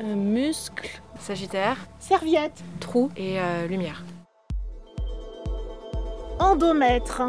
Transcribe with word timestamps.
Euh, 0.00 0.14
muscle. 0.14 0.88
Sagittaire. 1.20 1.76
Serviette. 2.00 2.62
Trou 2.80 3.10
et 3.16 3.40
euh, 3.40 3.66
lumière. 3.68 4.02
Endomètre. 6.38 7.22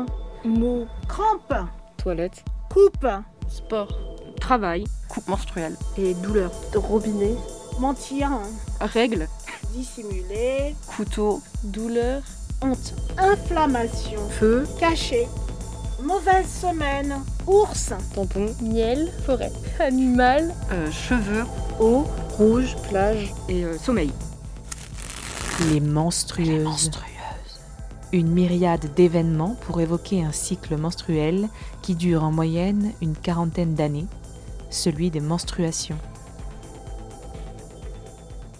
Mot. 0.43 0.87
Crampe. 1.07 1.67
Toilette. 1.97 2.43
Coupe. 2.71 3.07
Sport. 3.47 3.97
Travail. 4.39 4.85
Coupe 5.09 5.27
menstruelle. 5.27 5.75
Et 5.97 6.13
douleur. 6.15 6.51
Robinet. 6.73 7.35
Mentir. 7.79 8.31
Règles. 8.81 9.27
Dissimuler. 9.71 10.75
Couteau. 10.87 11.41
Douleur. 11.63 12.23
Honte. 12.63 12.93
Inflammation. 13.17 14.27
Feu. 14.29 14.65
Caché. 14.79 15.27
Mauvaise 16.01 16.47
semaine. 16.47 17.21
Ours. 17.45 17.93
Tampon. 18.15 18.47
Miel. 18.61 19.11
Forêt. 19.25 19.51
Animal. 19.79 20.53
Euh, 20.71 20.91
cheveux. 20.91 21.45
Eau. 21.79 22.05
Rouge. 22.37 22.75
Plage. 22.89 23.33
Et 23.47 23.63
euh, 23.63 23.77
sommeil. 23.77 24.11
Les 25.71 25.79
menstrueuses. 25.79 26.91
Une 28.11 28.29
myriade 28.29 28.93
d'événements 28.93 29.55
pour 29.61 29.79
évoquer 29.79 30.21
un 30.21 30.33
cycle 30.33 30.75
menstruel 30.75 31.47
qui 31.81 31.95
dure 31.95 32.25
en 32.25 32.33
moyenne 32.33 32.91
une 33.01 33.15
quarantaine 33.15 33.73
d'années, 33.73 34.07
celui 34.69 35.11
des 35.11 35.21
menstruations. 35.21 35.97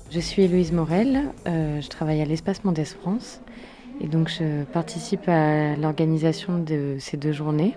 Je 0.10 0.22
suis 0.22 0.48
Louise 0.48 0.72
Morel, 0.72 1.34
euh, 1.46 1.82
je 1.82 1.90
travaille 1.90 2.22
à 2.22 2.26
l'Espace 2.26 2.64
Mendès 2.64 2.86
France 2.86 3.42
et 4.00 4.08
donc 4.08 4.30
je 4.30 4.64
participe 4.64 5.28
à 5.28 5.76
l'organisation 5.76 6.60
de 6.60 6.96
ces 7.00 7.18
deux 7.18 7.34
journées, 7.34 7.76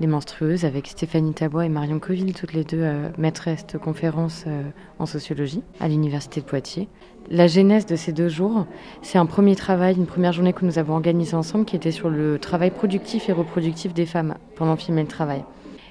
les 0.00 0.06
menstrueuses, 0.06 0.64
avec 0.64 0.86
Stéphanie 0.88 1.34
Tabois 1.34 1.66
et 1.66 1.68
Marion 1.68 1.98
Coville, 1.98 2.34
toutes 2.34 2.52
les 2.52 2.64
deux 2.64 2.80
euh, 2.80 3.08
maîtresses 3.18 3.66
de 3.66 3.78
conférences 3.78 4.44
euh, 4.46 4.62
en 4.98 5.06
sociologie 5.06 5.62
à 5.80 5.88
l'Université 5.88 6.40
de 6.40 6.46
Poitiers. 6.46 6.88
La 7.30 7.46
genèse 7.46 7.86
de 7.86 7.96
ces 7.96 8.12
deux 8.12 8.28
jours, 8.28 8.66
c'est 9.02 9.18
un 9.18 9.26
premier 9.26 9.56
travail, 9.56 9.96
une 9.96 10.06
première 10.06 10.32
journée 10.32 10.52
que 10.52 10.64
nous 10.64 10.78
avons 10.78 10.94
organisée 10.94 11.36
ensemble 11.36 11.64
qui 11.64 11.76
était 11.76 11.92
sur 11.92 12.10
le 12.10 12.38
travail 12.38 12.70
productif 12.70 13.28
et 13.28 13.32
reproductif 13.32 13.94
des 13.94 14.04
femmes 14.04 14.34
pendant 14.56 14.76
filmer 14.76 15.02
le 15.02 15.08
travail. 15.08 15.44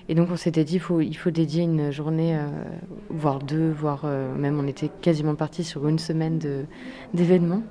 Et 0.10 0.16
donc 0.16 0.30
on 0.32 0.36
s'était 0.36 0.66
dit 0.66 0.76
il 0.76 1.16
faut, 1.18 1.32
dédier 1.32 1.64
une 1.64 1.90
journée, 1.92 2.36
euh, 2.36 2.46
voire 3.10 3.40
deux, 3.40 3.72
voire 3.72 4.06
même 4.06 4.60
on 4.60 4.68
était 4.68 4.90
quasiment 5.02 5.34
parti 5.34 5.64
sur 5.64 5.88
une 5.88 5.98
semaine 5.98 6.40
d'événements 7.14 7.64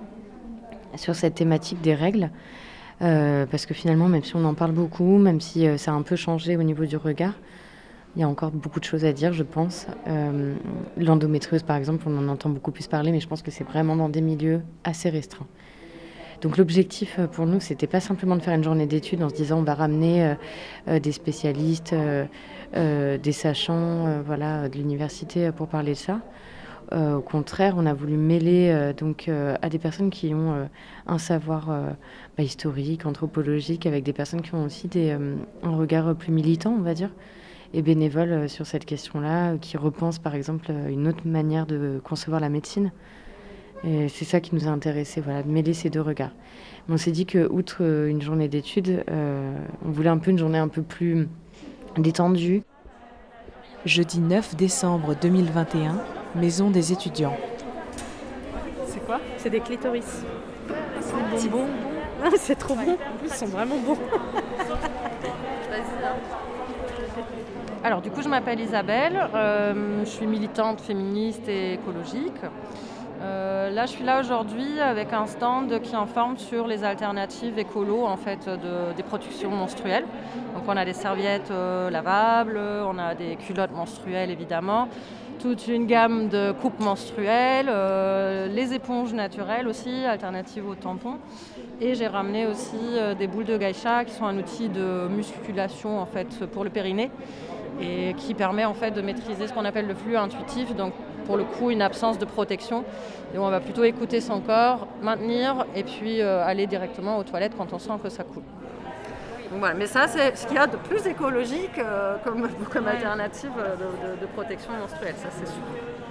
sur 0.97 1.15
cette 1.15 1.35
thématique 1.35 1.81
des 1.83 1.95
règles. 1.95 2.31
Euh, 3.03 3.47
parce 3.47 3.67
que 3.67 3.75
finalement, 3.75 4.09
même 4.09 4.23
si 4.23 4.37
on 4.37 4.45
en 4.45 4.55
parle 4.55 4.73
beaucoup, 4.73 5.19
même 5.19 5.41
si 5.41 5.67
euh, 5.67 5.77
ça 5.77 5.91
a 5.91 5.95
un 5.95 6.03
peu 6.03 6.15
changé 6.15 6.57
au 6.57 6.63
niveau 6.63 6.85
du 6.85 6.97
regard, 6.97 7.35
il 8.15 8.21
y 8.21 8.23
a 8.23 8.29
encore 8.29 8.51
beaucoup 8.51 8.79
de 8.79 8.85
choses 8.85 9.05
à 9.05 9.13
dire, 9.13 9.33
je 9.33 9.43
pense. 9.43 9.87
Euh, 10.07 10.55
L'endométriose, 10.99 11.63
par 11.63 11.77
exemple, 11.77 12.05
on 12.07 12.17
en 12.19 12.29
entend 12.29 12.51
beaucoup 12.51 12.71
plus 12.71 12.87
parler, 12.87 13.11
mais 13.11 13.21
je 13.21 13.27
pense 13.27 13.43
que 13.43 13.51
c'est 13.51 13.65
vraiment 13.65 13.97
dans 13.97 14.09
des 14.09 14.21
milieux 14.21 14.61
assez 14.85 15.09
restreints. 15.11 15.47
Donc 16.43 16.59
l'objectif 16.59 17.17
euh, 17.19 17.27
pour 17.27 17.47
nous, 17.47 17.59
c'était 17.59 17.87
pas 17.87 18.01
simplement 18.01 18.37
de 18.37 18.43
faire 18.43 18.55
une 18.55 18.65
journée 18.65 18.87
d'études 18.87 19.23
en 19.23 19.31
se 19.31 19.35
disant 19.35 19.59
on 19.59 19.63
va 19.63 19.75
ramener 19.75 20.35
des 20.87 21.13
spécialistes, 21.13 21.95
des 22.75 23.33
sachants, 23.33 24.23
voilà, 24.25 24.69
de 24.69 24.77
l'université 24.77 25.51
pour 25.51 25.69
parler 25.69 25.93
de 25.93 25.99
ça. 25.99 26.21
Euh, 26.93 27.17
au 27.17 27.21
contraire, 27.21 27.75
on 27.79 27.87
a 27.87 27.95
voulu 27.95 28.17
mêler 28.17 28.71
euh, 28.71 28.93
donc 28.93 29.29
euh, 29.29 29.57
à 29.63 29.71
des 29.71 29.79
personnes 29.79 30.11
qui 30.11 30.35
ont 30.35 30.69
un 31.07 31.19
savoir 31.19 31.69
bah, 32.37 32.43
historique, 32.43 33.07
anthropologique, 33.07 33.87
avec 33.87 34.05
des 34.05 34.13
personnes 34.13 34.43
qui 34.43 34.55
ont 34.55 34.65
aussi 34.65 34.89
des, 34.89 35.11
un 35.11 35.77
regard 35.77 36.15
plus 36.15 36.33
militant, 36.33 36.73
on 36.73 36.83
va 36.83 36.95
dire, 36.95 37.11
et 37.73 37.83
bénévole 37.83 38.33
euh, 38.33 38.49
sur 38.49 38.67
cette 38.67 38.85
question-là, 38.85 39.57
qui 39.59 39.77
repensent 39.77 40.21
par 40.21 40.35
exemple 40.35 40.71
une 40.71 41.09
autre 41.09 41.27
manière 41.27 41.67
de 41.67 42.01
concevoir 42.05 42.41
la 42.41 42.49
médecine. 42.49 42.93
C'est 43.85 44.25
ça 44.25 44.41
qui 44.41 44.55
nous 44.55 44.69
a 44.69 44.71
intéressés, 44.71 45.21
voilà, 45.21 45.43
de 45.43 45.51
mêler 45.51 45.75
ces 45.75 45.91
deux 45.91 46.01
regards. 46.01 46.31
On 46.89 46.97
s'est 46.97 47.11
dit 47.11 47.27
que, 47.27 47.51
outre 47.51 47.83
une 47.83 48.23
journée 48.23 48.47
d'études, 48.47 49.05
on 49.09 49.91
voulait 49.91 50.09
un 50.09 50.19
peu 50.19 50.31
une 50.31 50.39
journée 50.39 50.59
un 50.59 50.69
peu 50.69 50.83
plus 50.83 51.27
détendue. 51.99 52.63
Jeudi 53.85 54.21
9 54.21 54.55
décembre 54.55 55.17
2021, 55.21 55.99
Maison 56.35 56.71
des 56.71 56.93
étudiants. 56.93 57.37
C'est 58.87 59.05
quoi 59.05 59.21
C'est 59.37 59.51
des 59.51 59.61
clitoris. 59.61 60.25
C'est 61.01 61.43
des 61.43 61.49
bonbons. 61.49 61.67
Ah, 62.25 62.29
c'est 62.37 62.55
trop 62.57 62.75
bon. 62.75 62.93
En 62.93 63.19
plus, 63.19 63.29
ils 63.29 63.35
sont 63.35 63.47
vraiment 63.47 63.77
bons. 63.79 63.99
Alors 67.85 68.01
du 68.01 68.11
coup 68.11 68.23
je 68.23 68.29
m'appelle 68.29 68.61
Isabelle, 68.61 69.29
euh, 69.35 70.05
je 70.05 70.09
suis 70.09 70.27
militante 70.27 70.81
féministe 70.81 71.49
et 71.49 71.75
écologique. 71.75 72.33
Euh, 73.21 73.71
là 73.71 73.87
je 73.87 73.91
suis 73.91 74.05
là 74.05 74.21
aujourd'hui 74.21 74.79
avec 74.81 75.13
un 75.13 75.27
stand 75.27 75.81
qui 75.83 75.97
informe 75.97 76.39
sur 76.39 76.69
les 76.69 76.85
alternatives 76.85 77.59
écolo 77.59 78.05
en 78.07 78.17
fait 78.17 78.49
de- 78.49 78.93
des 78.97 79.03
protections 79.03 79.51
menstruelles. 79.51 80.05
Donc 80.55 80.63
on 80.69 80.77
a 80.77 80.85
des 80.85 80.93
serviettes 80.93 81.51
euh, 81.51 81.91
lavables, 81.91 82.57
on 82.87 82.99
a 82.99 83.17
des 83.17 83.35
culottes 83.35 83.75
menstruelles 83.75 84.31
évidemment, 84.31 84.87
toute 85.43 85.67
une 85.67 85.87
gamme 85.87 86.29
de 86.29 86.53
coupes 86.53 86.79
menstruelles, 86.79 87.67
euh, 87.69 88.47
les 88.47 88.75
éponges 88.75 89.13
naturelles 89.13 89.67
aussi, 89.67 89.91
alternatives 90.05 90.69
aux 90.69 90.77
tampons. 90.77 91.19
Et 91.81 91.97
j'ai 91.97 92.07
ramené 92.07 92.47
aussi 92.47 92.79
euh, 92.81 93.15
des 93.15 93.27
boules 93.27 93.45
de 93.45 93.57
gaïcha 93.57 94.05
qui 94.05 94.15
sont 94.15 94.25
un 94.25 94.39
outil 94.39 94.69
de 94.69 95.09
musculation 95.09 95.99
en 95.99 96.07
fait 96.07 96.47
pour 96.47 96.63
le 96.63 96.71
périnée 96.71 97.11
et 97.81 98.15
qui 98.19 98.35
permet 98.35 98.65
en 98.65 98.75
fait 98.75 98.93
de 98.93 99.01
maîtriser 99.01 99.49
ce 99.49 99.53
qu'on 99.53 99.65
appelle 99.65 99.89
le 99.89 99.95
flux 99.95 100.17
intuitif, 100.17 100.77
donc 100.77 100.93
pour 101.27 101.37
le 101.37 101.43
coup 101.43 101.73
une 101.73 101.83
absence 101.83 102.21
de 102.21 102.25
protection. 102.25 102.85
Et 103.35 103.39
on 103.39 103.51
va 103.51 103.59
plutôt 103.59 103.83
écouter 103.83 104.21
son 104.21 104.41
corps, 104.41 104.87
maintenir 105.03 105.67
et 105.75 105.83
puis 105.83 106.21
euh, 106.21 106.47
aller 106.47 106.69
directement 106.69 107.19
aux 107.19 107.25
toilettes 107.25 107.55
quand 107.59 107.73
on 107.73 107.81
sent 107.81 107.99
que 108.01 108.11
ça 108.11 108.23
coule. 108.23 108.45
Donc 109.53 109.61
voilà. 109.61 109.75
Mais 109.75 109.87
ça 109.87 110.09
c'est 110.09 110.35
ce 110.35 110.47
qu'il 110.47 110.57
y 110.57 110.59
a 110.59 110.67
de 110.67 110.77
plus 110.79 111.07
écologique 111.07 111.79
euh, 111.79 112.17
comme, 112.25 112.49
comme 112.73 112.89
alternative 112.89 113.51
euh, 113.59 113.77
de, 113.77 114.15
de- 114.17 114.21
de 114.23 114.27
protection 114.27 114.73
menstruelle, 114.81 115.15
ça 115.19 115.29
c'est 115.31 115.47
sûr. 115.47 115.63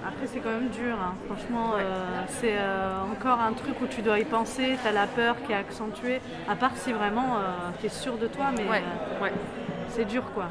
Après, 0.06 0.26
c'est 0.26 0.38
quand 0.40 0.50
même 0.50 0.68
dur. 0.68 0.96
hein. 1.00 1.14
Franchement, 1.26 1.72
euh, 1.76 1.80
c'est 2.28 2.54
euh, 2.56 2.90
encore 3.12 3.40
un 3.40 3.52
truc 3.52 3.80
où 3.82 3.86
tu 3.86 4.00
dois 4.02 4.18
y 4.20 4.24
penser. 4.24 4.76
Tu 4.80 4.88
as 4.88 4.92
la 4.92 5.06
peur 5.06 5.36
qui 5.44 5.52
est 5.52 5.56
accentuée. 5.56 6.20
À 6.48 6.54
part 6.56 6.72
si 6.76 6.92
vraiment 6.92 7.36
tu 7.80 7.86
es 7.86 7.88
sûr 7.88 8.16
de 8.16 8.26
toi, 8.28 8.46
mais 8.56 8.68
ouais. 8.68 9.32
c'est 9.90 10.04
dur 10.04 10.24
quoi. 10.34 10.46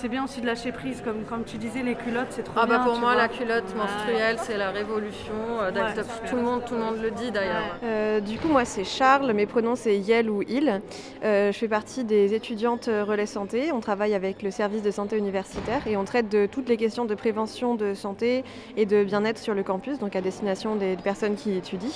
C'est 0.00 0.08
bien 0.08 0.24
aussi 0.24 0.40
de 0.40 0.46
lâcher 0.46 0.72
prise, 0.72 1.02
comme, 1.04 1.24
comme 1.28 1.44
tu 1.44 1.58
disais, 1.58 1.82
les 1.82 1.94
culottes, 1.94 2.28
c'est 2.30 2.42
trop 2.42 2.54
Ah 2.62 2.64
bien. 2.64 2.78
bah 2.78 2.84
pour 2.86 2.94
moi 2.98 3.12
vois. 3.12 3.20
la 3.20 3.28
culotte 3.28 3.64
Ouais. 3.68 3.76
menstruelle 3.82 4.36
c'est 4.40 4.56
la 4.56 4.70
révolution. 4.70 5.34
euh, 5.60 5.70
Ouais, 5.70 6.02
tout 6.26 6.36
le 6.36 6.42
monde 6.42 6.62
tout 6.64 6.72
le 6.74 6.80
monde 6.80 7.02
le 7.02 7.10
dit 7.10 7.30
d'ailleurs. 7.30 7.76
Euh, 7.84 8.20
du 8.20 8.38
coup, 8.38 8.48
moi, 8.48 8.64
c'est 8.64 8.84
Charles. 8.84 9.30
Mes 9.34 9.44
pronoms, 9.44 9.76
c'est 9.76 9.98
Yel 9.98 10.30
ou 10.30 10.40
Il. 10.48 10.80
Euh, 11.22 11.52
je 11.52 11.58
fais 11.58 11.68
partie 11.68 12.04
des 12.04 12.32
étudiantes 12.32 12.86
Relais 12.86 13.26
Santé. 13.26 13.72
On 13.72 13.80
travaille 13.80 14.14
avec 14.14 14.42
le 14.42 14.50
service 14.50 14.82
de 14.82 14.90
santé 14.90 15.18
universitaire 15.18 15.86
et 15.86 15.98
on 15.98 16.04
traite 16.04 16.30
de 16.30 16.46
toutes 16.46 16.70
les 16.70 16.78
questions 16.78 17.04
de 17.04 17.14
prévention 17.14 17.74
de 17.74 17.92
santé 17.92 18.42
et 18.78 18.86
de 18.86 19.04
bien-être 19.04 19.38
sur 19.38 19.52
le 19.52 19.62
campus, 19.62 19.98
donc 19.98 20.16
à 20.16 20.22
destination 20.22 20.76
des 20.76 20.96
personnes 20.96 21.34
qui 21.34 21.54
étudient. 21.54 21.90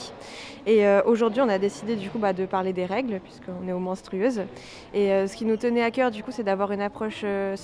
Et 0.66 0.86
euh, 0.86 1.02
aujourd'hui, 1.04 1.42
on 1.42 1.48
a 1.48 1.58
décidé 1.58 1.94
du 1.94 2.08
coup 2.10 2.18
bah, 2.18 2.32
de 2.32 2.46
parler 2.46 2.72
des 2.72 2.86
règles, 2.86 3.20
puisqu'on 3.20 3.68
est 3.68 3.72
aux 3.72 3.78
menstrueuses. 3.78 4.42
Et 4.94 5.12
euh, 5.12 5.26
ce 5.26 5.36
qui 5.36 5.44
nous 5.44 5.56
tenait 5.58 5.82
à 5.82 5.90
cœur, 5.90 6.10
du 6.10 6.22
coup, 6.22 6.30
c'est 6.32 6.42
d'avoir 6.42 6.72
une 6.72 6.80
approche 6.80 7.20
euh, 7.24 7.54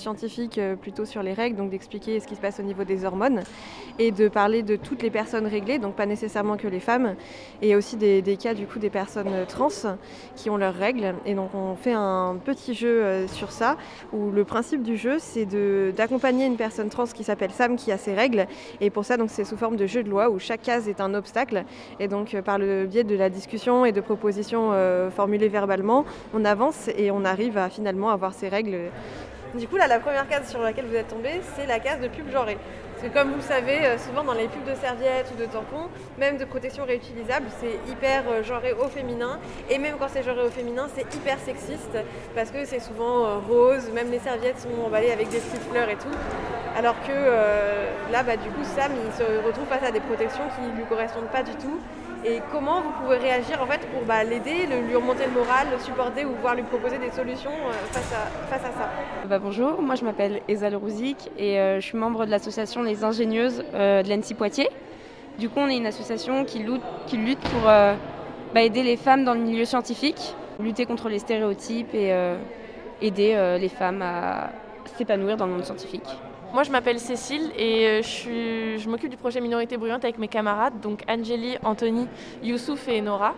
euh, 0.57 0.75
plutôt 0.75 1.05
sur 1.05 1.23
les 1.23 1.33
règles, 1.33 1.57
donc 1.57 1.69
d'expliquer 1.69 2.19
ce 2.19 2.27
qui 2.27 2.35
se 2.35 2.41
passe 2.41 2.59
au 2.59 2.63
niveau 2.63 2.83
des 2.83 3.05
hormones 3.05 3.41
et 3.99 4.11
de 4.11 4.27
parler 4.27 4.63
de 4.63 4.75
toutes 4.75 5.03
les 5.03 5.09
personnes 5.09 5.45
réglées, 5.45 5.77
donc 5.77 5.95
pas 5.95 6.05
nécessairement 6.05 6.57
que 6.57 6.67
les 6.67 6.79
femmes, 6.79 7.15
et 7.61 7.75
aussi 7.75 7.97
des, 7.97 8.21
cas 8.41 8.53
du 8.53 8.65
coup 8.65 8.79
des 8.79 8.89
personnes 8.89 9.45
trans 9.47 9.67
qui 10.35 10.49
ont 10.49 10.57
leurs 10.57 10.73
règles. 10.73 11.15
Et 11.25 11.33
donc 11.35 11.53
on 11.53 11.75
fait 11.75 11.93
un 11.93 12.37
petit 12.43 12.73
jeu 12.73 13.03
euh, 13.03 13.27
sur 13.27 13.51
ça, 13.51 13.77
où 14.13 14.31
le 14.31 14.43
principe 14.43 14.83
du 14.83 14.97
jeu 14.97 15.17
c'est 15.19 15.45
d'accompagner 15.93 16.45
une 16.45 16.55
personne 16.57 16.89
trans 16.89 17.05
qui 17.05 17.23
s'appelle 17.23 17.51
Sam 17.51 17.75
qui 17.75 17.91
a 17.91 17.97
ses 17.97 18.13
règles. 18.13 18.47
Et 18.79 18.89
pour 18.89 19.05
ça 19.05 19.17
donc 19.17 19.29
c'est 19.29 19.43
sous 19.43 19.57
forme 19.57 19.75
de 19.75 19.85
jeu 19.85 20.03
de 20.03 20.09
loi 20.09 20.29
où 20.29 20.39
chaque 20.39 20.61
case 20.61 20.87
est 20.87 21.01
un 21.01 21.13
obstacle. 21.13 21.65
Et 21.99 22.07
donc 22.07 22.33
euh, 22.33 22.41
par 22.41 22.57
le 22.57 22.85
biais 22.85 23.03
de 23.03 23.15
la 23.15 23.29
discussion 23.29 23.85
et 23.85 23.91
de 23.91 24.01
propositions 24.01 24.69
euh, 24.71 25.11
formulées 25.11 25.49
verbalement, 25.49 26.05
on 26.33 26.45
avance 26.45 26.89
et 26.97 27.11
on 27.11 27.25
arrive 27.25 27.57
à 27.57 27.69
finalement 27.69 28.09
avoir 28.09 28.33
ses 28.33 28.47
règles. 28.47 28.77
Du 29.55 29.67
coup 29.67 29.75
là 29.75 29.87
la 29.87 29.99
première 29.99 30.27
case 30.29 30.49
sur 30.49 30.61
laquelle 30.61 30.85
vous 30.85 30.95
êtes 30.95 31.09
tombé 31.09 31.41
c'est 31.55 31.65
la 31.65 31.79
case 31.79 31.99
de 31.99 32.07
pub 32.07 32.31
genrée. 32.31 32.57
Parce 33.01 33.11
que 33.11 33.17
comme 33.17 33.29
vous 33.31 33.37
le 33.37 33.41
savez, 33.41 33.83
euh, 33.83 33.97
souvent 33.97 34.23
dans 34.23 34.33
les 34.33 34.47
pubs 34.47 34.63
de 34.63 34.75
serviettes 34.75 35.25
ou 35.33 35.39
de 35.39 35.45
tampons, 35.45 35.89
même 36.19 36.37
de 36.37 36.45
protection 36.45 36.85
réutilisable, 36.85 37.47
c'est 37.59 37.91
hyper 37.91 38.23
euh, 38.29 38.43
genré 38.43 38.73
au 38.73 38.87
féminin. 38.87 39.39
Et 39.71 39.79
même 39.79 39.95
quand 39.97 40.07
c'est 40.07 40.21
genré 40.21 40.45
au 40.45 40.51
féminin, 40.51 40.87
c'est 40.95 41.11
hyper 41.15 41.39
sexiste 41.39 41.97
parce 42.35 42.51
que 42.51 42.63
c'est 42.63 42.79
souvent 42.79 43.25
euh, 43.25 43.37
rose, 43.39 43.89
même 43.93 44.11
les 44.11 44.19
serviettes 44.19 44.59
sont 44.59 44.85
emballées 44.85 45.11
avec 45.11 45.29
des 45.29 45.39
petites 45.39 45.63
fleurs 45.71 45.89
et 45.89 45.95
tout. 45.95 46.15
Alors 46.77 46.95
que 47.05 47.11
là, 48.13 48.23
bah, 48.23 48.37
du 48.37 48.49
coup, 48.49 48.63
Sam, 48.63 48.91
il 49.05 49.11
se 49.11 49.45
retrouve 49.45 49.65
face 49.67 49.83
à 49.83 49.91
des 49.91 49.99
protections 49.99 50.43
qui 50.55 50.71
lui 50.77 50.85
correspondent 50.85 51.29
pas 51.29 51.43
du 51.43 51.51
tout. 51.55 51.79
Et 52.23 52.39
comment 52.51 52.81
vous 52.81 52.91
pouvez 53.01 53.17
réagir 53.17 53.61
en 53.61 53.65
fait 53.65 53.79
pour 53.89 54.03
bah, 54.03 54.23
l'aider, 54.23 54.67
lui 54.87 54.95
remonter 54.95 55.25
le 55.25 55.31
moral, 55.31 55.67
le 55.71 55.79
supporter 55.79 56.25
ou 56.25 56.33
voire 56.41 56.55
lui 56.55 56.63
proposer 56.63 56.97
des 56.97 57.11
solutions 57.11 57.51
euh, 57.51 57.71
face, 57.91 58.13
à, 58.13 58.47
face 58.47 58.65
à 58.65 58.71
ça? 58.71 58.89
Bah, 59.27 59.39
bonjour, 59.39 59.81
moi 59.81 59.95
je 59.95 60.05
m'appelle 60.05 60.41
Eza 60.47 60.69
Rouzic 60.69 61.31
et 61.37 61.59
euh, 61.59 61.79
je 61.79 61.85
suis 61.85 61.97
membre 61.97 62.25
de 62.25 62.31
l'association 62.31 62.83
Les 62.83 63.03
Ingénieuses 63.03 63.63
euh, 63.73 64.03
de 64.03 64.09
l'ENSI 64.09 64.33
Poitiers. 64.35 64.69
Du 65.39 65.49
coup, 65.49 65.59
on 65.59 65.67
est 65.67 65.77
une 65.77 65.87
association 65.87 66.45
qui 66.45 66.59
lutte, 66.59 66.83
qui 67.07 67.17
lutte 67.17 67.39
pour 67.39 67.61
bah, 67.63 68.61
aider 68.61 68.83
les 68.83 68.97
femmes 68.97 69.23
dans 69.23 69.33
le 69.33 69.39
milieu 69.39 69.65
scientifique, 69.65 70.35
lutter 70.59 70.85
contre 70.85 71.07
les 71.09 71.19
stéréotypes 71.19 71.95
et 71.95 72.13
aider 73.01 73.57
les 73.59 73.69
femmes 73.69 74.01
à 74.01 74.51
s'épanouir 74.97 75.37
dans 75.37 75.45
le 75.45 75.53
monde 75.53 75.63
scientifique. 75.63 76.07
Moi, 76.53 76.63
je 76.63 76.71
m'appelle 76.71 76.99
Cécile 76.99 77.49
et 77.57 77.87
euh, 77.87 78.01
je, 78.01 78.89
m'occupe 78.89 79.09
du 79.09 79.15
projet 79.15 79.39
Minorité 79.39 79.77
Bruyante 79.77 80.03
avec 80.03 80.17
mes 80.17 80.27
camarades, 80.27 80.81
donc 80.81 81.01
Angélie, 81.07 81.55
Anthony, 81.63 82.07
Youssouf 82.43 82.89
et 82.89 82.99
Nora. 82.99 83.35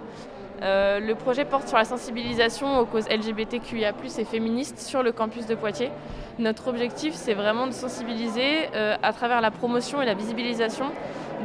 Euh, 0.61 0.99
le 0.99 1.15
projet 1.15 1.45
porte 1.45 1.67
sur 1.67 1.77
la 1.77 1.85
sensibilisation 1.85 2.79
aux 2.79 2.85
causes 2.85 3.09
LGBTQIA+, 3.09 3.93
et 4.17 4.25
féministes 4.25 4.79
sur 4.79 5.03
le 5.03 5.11
campus 5.11 5.45
de 5.45 5.55
Poitiers. 5.55 5.91
Notre 6.39 6.67
objectif, 6.67 7.13
c'est 7.13 7.33
vraiment 7.33 7.67
de 7.67 7.73
sensibiliser 7.73 8.69
euh, 8.73 8.95
à 9.03 9.13
travers 9.13 9.41
la 9.41 9.51
promotion 9.51 10.01
et 10.01 10.05
la 10.05 10.13
visibilisation 10.13 10.85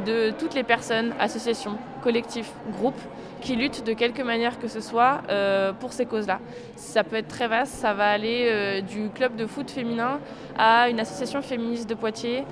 de 0.05 0.31
toutes 0.31 0.53
les 0.53 0.63
personnes, 0.63 1.13
associations, 1.19 1.77
collectifs, 2.01 2.51
groupes 2.71 3.01
qui 3.41 3.55
luttent 3.55 3.85
de 3.85 3.93
quelque 3.93 4.21
manière 4.21 4.59
que 4.59 4.67
ce 4.67 4.79
soit 4.79 5.21
euh, 5.29 5.73
pour 5.73 5.91
ces 5.91 6.05
causes-là. 6.05 6.39
Ça 6.75 7.03
peut 7.03 7.17
être 7.17 7.27
très 7.27 7.47
vaste, 7.47 7.73
ça 7.73 7.93
va 7.93 8.09
aller 8.09 8.81
du 8.81 9.09
club 9.09 9.35
de 9.35 9.45
foot 9.45 9.69
féminin 9.69 10.19
à 10.57 10.89
une 10.89 10.99
association 10.99 11.41
féministe 11.41 11.89
de 11.89 11.95
Poitiers. 11.95 12.43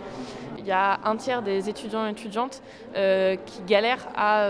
Il 0.58 0.66
y 0.66 0.72
a 0.72 1.00
un 1.06 1.16
tiers 1.16 1.42
des 1.42 1.70
étudiants 1.70 2.06
et 2.06 2.12
étudiantes 2.12 2.62
qui 2.94 3.62
galèrent 3.66 4.08
à 4.16 4.48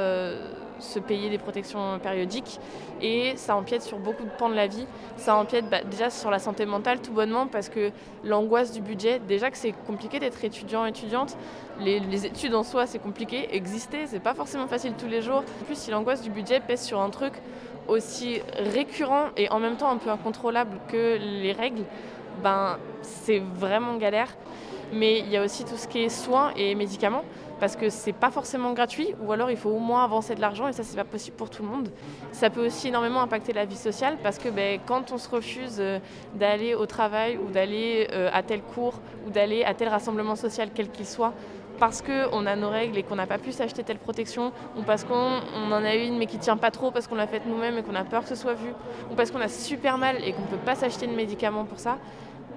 se 0.79 0.99
payer 0.99 1.29
des 1.29 1.37
protections 1.37 1.99
périodiques 1.99 2.59
et 3.01 3.33
ça 3.35 3.55
empiète 3.55 3.81
sur 3.81 3.97
beaucoup 3.97 4.23
de 4.23 4.29
pans 4.37 4.49
de 4.49 4.55
la 4.55 4.67
vie. 4.67 4.85
Ça 5.17 5.35
empiète 5.35 5.69
bah, 5.69 5.83
déjà 5.83 6.09
sur 6.09 6.31
la 6.31 6.39
santé 6.39 6.65
mentale 6.65 6.99
tout 7.01 7.11
bonnement 7.11 7.47
parce 7.47 7.69
que 7.69 7.91
l'angoisse 8.23 8.71
du 8.71 8.81
budget, 8.81 9.19
déjà 9.19 9.51
que 9.51 9.57
c'est 9.57 9.73
compliqué 9.85 10.19
d'être 10.19 10.43
étudiant 10.43 10.85
étudiante, 10.85 11.37
les, 11.79 12.25
études 12.25 12.55
en 12.55 12.63
soi 12.63 12.85
c'est 12.85 12.99
compliqué, 12.99 13.55
exister 13.55 14.07
c'est 14.07 14.19
pas 14.19 14.33
forcément 14.33 14.67
facile 14.67 14.93
tous 14.97 15.07
les 15.07 15.21
jours. 15.21 15.43
En 15.61 15.65
plus 15.65 15.77
si 15.77 15.91
l'angoisse 15.91 16.21
du 16.21 16.29
budget 16.29 16.59
pèse 16.59 16.81
sur 16.81 16.99
un 16.99 17.09
truc 17.09 17.33
aussi 17.87 18.41
récurrent 18.57 19.27
et 19.37 19.49
en 19.49 19.59
même 19.59 19.77
temps 19.77 19.89
un 19.89 19.97
peu 19.97 20.09
incontrôlable 20.09 20.77
que 20.87 21.17
les 21.17 21.51
règles, 21.51 21.83
ben 22.43 22.77
c'est 23.01 23.39
vraiment 23.39 23.95
galère. 23.95 24.35
Mais 24.93 25.19
il 25.19 25.29
y 25.29 25.37
a 25.37 25.43
aussi 25.43 25.65
tout 25.65 25.75
ce 25.75 25.87
qui 25.87 25.99
est 25.99 26.09
soins 26.09 26.51
et 26.55 26.73
médicaments 26.75 27.23
parce 27.59 27.75
que 27.75 27.89
c'est 27.89 28.13
pas 28.13 28.29
forcément 28.31 28.73
gratuit 28.73 29.15
ou 29.21 29.31
alors 29.31 29.49
il 29.49 29.57
faut 29.57 29.69
au 29.69 29.79
moins 29.79 30.03
avancer 30.03 30.35
de 30.35 30.41
l'argent 30.41 30.67
et 30.67 30.73
ça 30.73 30.83
c'est 30.83 30.97
pas 30.97 31.03
possible 31.03 31.35
pour 31.35 31.49
tout 31.49 31.63
le 31.63 31.69
monde. 31.69 31.89
Ça 32.31 32.49
peut 32.49 32.65
aussi 32.65 32.89
énormément 32.89 33.21
impacter 33.21 33.53
la 33.53 33.65
vie 33.65 33.75
sociale 33.75 34.17
parce 34.21 34.37
que 34.37 34.49
ben, 34.49 34.79
quand 34.85 35.11
on 35.11 35.17
se 35.17 35.29
refuse 35.29 35.77
euh, 35.79 35.99
d'aller 36.35 36.73
au 36.75 36.85
travail 36.85 37.37
ou 37.37 37.51
d'aller 37.51 38.07
euh, 38.11 38.29
à 38.33 38.43
tel 38.43 38.61
cours 38.61 38.99
ou 39.25 39.31
d'aller 39.31 39.63
à 39.63 39.73
tel 39.73 39.87
rassemblement 39.87 40.35
social 40.35 40.69
quel 40.73 40.89
qu'il 40.89 41.05
soit 41.05 41.33
parce 41.79 42.01
qu'on 42.01 42.45
a 42.45 42.55
nos 42.55 42.69
règles 42.69 42.97
et 42.97 43.03
qu'on 43.03 43.15
n'a 43.15 43.27
pas 43.27 43.37
pu 43.37 43.51
s'acheter 43.51 43.83
telle 43.83 43.99
protection, 43.99 44.51
ou 44.77 44.81
parce 44.81 45.03
qu'on 45.03 45.41
on 45.55 45.71
en 45.71 45.83
a 45.83 45.93
une 45.93 46.17
mais 46.17 46.25
qui 46.25 46.39
tient 46.39 46.57
pas 46.57 46.71
trop 46.71 46.89
parce 46.89 47.07
qu'on 47.07 47.13
l'a 47.15 47.27
faite 47.27 47.43
nous-mêmes 47.45 47.77
et 47.77 47.83
qu'on 47.83 47.93
a 47.93 48.03
peur 48.03 48.23
que 48.23 48.29
ce 48.29 48.35
soit 48.35 48.55
vu, 48.55 48.69
ou 49.11 49.15
parce 49.15 49.29
qu'on 49.29 49.41
a 49.41 49.47
super 49.47 49.99
mal 49.99 50.15
et 50.23 50.33
qu'on 50.33 50.41
ne 50.41 50.47
peut 50.47 50.57
pas 50.57 50.73
s'acheter 50.73 51.05
de 51.05 51.13
médicaments 51.13 51.65
pour 51.65 51.79
ça, 51.79 51.99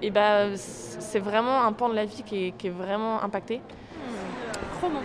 et 0.01 0.09
ben 0.09 0.53
c'est 0.55 1.19
vraiment 1.19 1.61
un 1.61 1.71
pan 1.71 1.89
de 1.89 1.93
la 1.93 2.05
vie 2.05 2.23
qui 2.23 2.47
est 2.47 2.69
vraiment 2.69 3.21
impacté. 3.21 3.61
Chromo. 4.81 4.99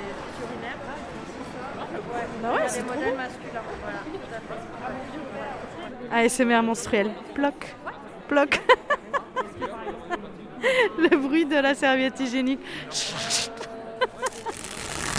Bah 2.43 2.55
ouais, 2.55 2.61
c'est 2.67 2.81
trop 2.81 2.95
bon. 2.95 3.15
ASMR 6.11 6.63
menstruel. 6.63 7.11
Ploc. 7.35 7.75
Ploc. 8.27 8.63
Le 10.99 11.15
bruit 11.19 11.45
de 11.45 11.57
la 11.57 11.75
serviette 11.75 12.19
hygiénique. 12.19 12.61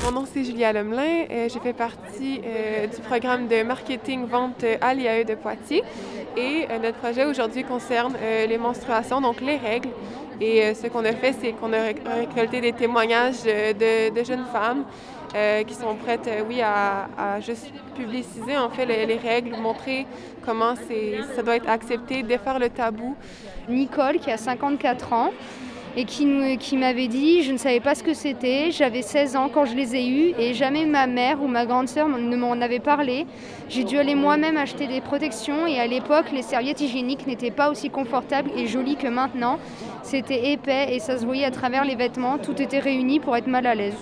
Mon 0.04 0.12
nom 0.12 0.26
c'est 0.26 0.44
Julia 0.44 0.74
Lemelin. 0.74 1.26
Euh, 1.30 1.50
J'ai 1.50 1.60
fait 1.60 1.74
partie 1.74 2.42
euh, 2.44 2.88
du 2.88 3.00
programme 3.02 3.48
de 3.48 3.62
marketing 3.62 4.26
vente 4.26 4.64
euh, 4.64 4.78
à 4.82 4.96
l'IAE 4.96 5.24
de 5.24 5.36
Poitiers. 5.36 5.84
Et 6.36 6.66
euh, 6.72 6.80
notre 6.80 6.98
projet 6.98 7.26
aujourd'hui 7.26 7.64
concerne 7.64 8.16
les 8.22 8.58
menstruations, 8.58 9.22
donc 9.22 9.40
les 9.40 9.58
règles. 9.58 9.90
Et 10.40 10.64
euh, 10.64 10.74
ce 10.74 10.88
qu'on 10.88 11.04
a 11.06 11.14
fait, 11.14 11.34
c'est 11.42 11.52
qu'on 11.54 11.74
a 11.74 11.82
ré- 11.82 11.96
récolté 12.06 12.62
des 12.62 12.74
témoignages 12.74 13.38
euh, 13.48 13.74
de, 14.12 14.24
jeunes 14.24 14.46
femmes 14.52 14.84
euh, 15.36 15.64
qui 15.64 15.74
sont 15.74 15.96
prêtes, 15.96 16.30
oui, 16.48 16.62
à, 16.62 17.08
juste 17.42 17.72
publiciser 17.96 18.56
en 18.58 18.70
fait 18.70 18.86
les, 18.86 19.06
les 19.06 19.18
règles, 19.18 19.56
montrer 19.58 20.06
comment 20.46 20.76
ça 21.36 21.44
doit 21.44 21.56
être 21.56 21.70
accepté, 21.70 22.24
défaire 22.24 22.60
le 22.60 22.70
tabou. 22.70 23.16
Nicole 23.68 24.20
qui 24.20 24.32
a 24.32 24.38
54 24.38 25.14
ans 25.14 25.32
et 25.98 26.06
qui, 26.06 26.78
m'avait 26.78 27.08
dit 27.08 27.42
je 27.42 27.52
ne 27.52 27.58
savais 27.58 27.80
pas 27.80 27.96
ce 27.96 28.04
que 28.04 28.14
c'était, 28.14 28.70
j'avais 28.70 29.02
16 29.02 29.36
ans 29.36 29.50
quand 29.52 29.66
je 29.66 29.76
les 29.76 29.96
ai 29.96 30.08
eus 30.08 30.34
et 30.38 30.54
jamais 30.54 30.86
ma 30.86 31.08
mère 31.08 31.42
ou 31.42 31.48
ma 31.48 31.66
grande 31.66 31.88
sœur 31.88 32.08
ne 32.08 32.36
m'en 32.38 32.52
avait 32.62 32.80
parlé. 32.80 33.26
J'ai 33.68 33.84
dû 33.84 33.98
aller 33.98 34.14
moi-même 34.14 34.58
acheter 34.58 34.86
des 34.86 35.02
protections 35.02 35.66
et 35.66 35.80
à 35.80 35.88
l'époque 35.88 36.32
les 36.32 36.44
serviettes 36.44 36.82
hygiéniques 36.82 37.26
n'étaient 37.26 37.50
pas 37.50 37.72
aussi 37.72 37.90
confortables 37.90 38.52
et 38.56 38.68
jolies 38.68 38.96
que 38.96 39.08
maintenant. 39.08 39.58
C'était 40.04 40.52
épais 40.52 40.94
et 40.96 41.00
ça 41.00 41.18
se 41.18 41.26
voyait 41.26 41.46
à 41.46 41.52
travers 41.52 41.84
les 41.84 41.96
vêtements, 41.96 42.38
tout 42.38 42.62
était 42.62 42.80
réuni 42.80 43.20
pour 43.20 43.36
être 43.36 43.48
mal 43.48 43.66
à 43.66 43.74
l'aise. 43.74 43.98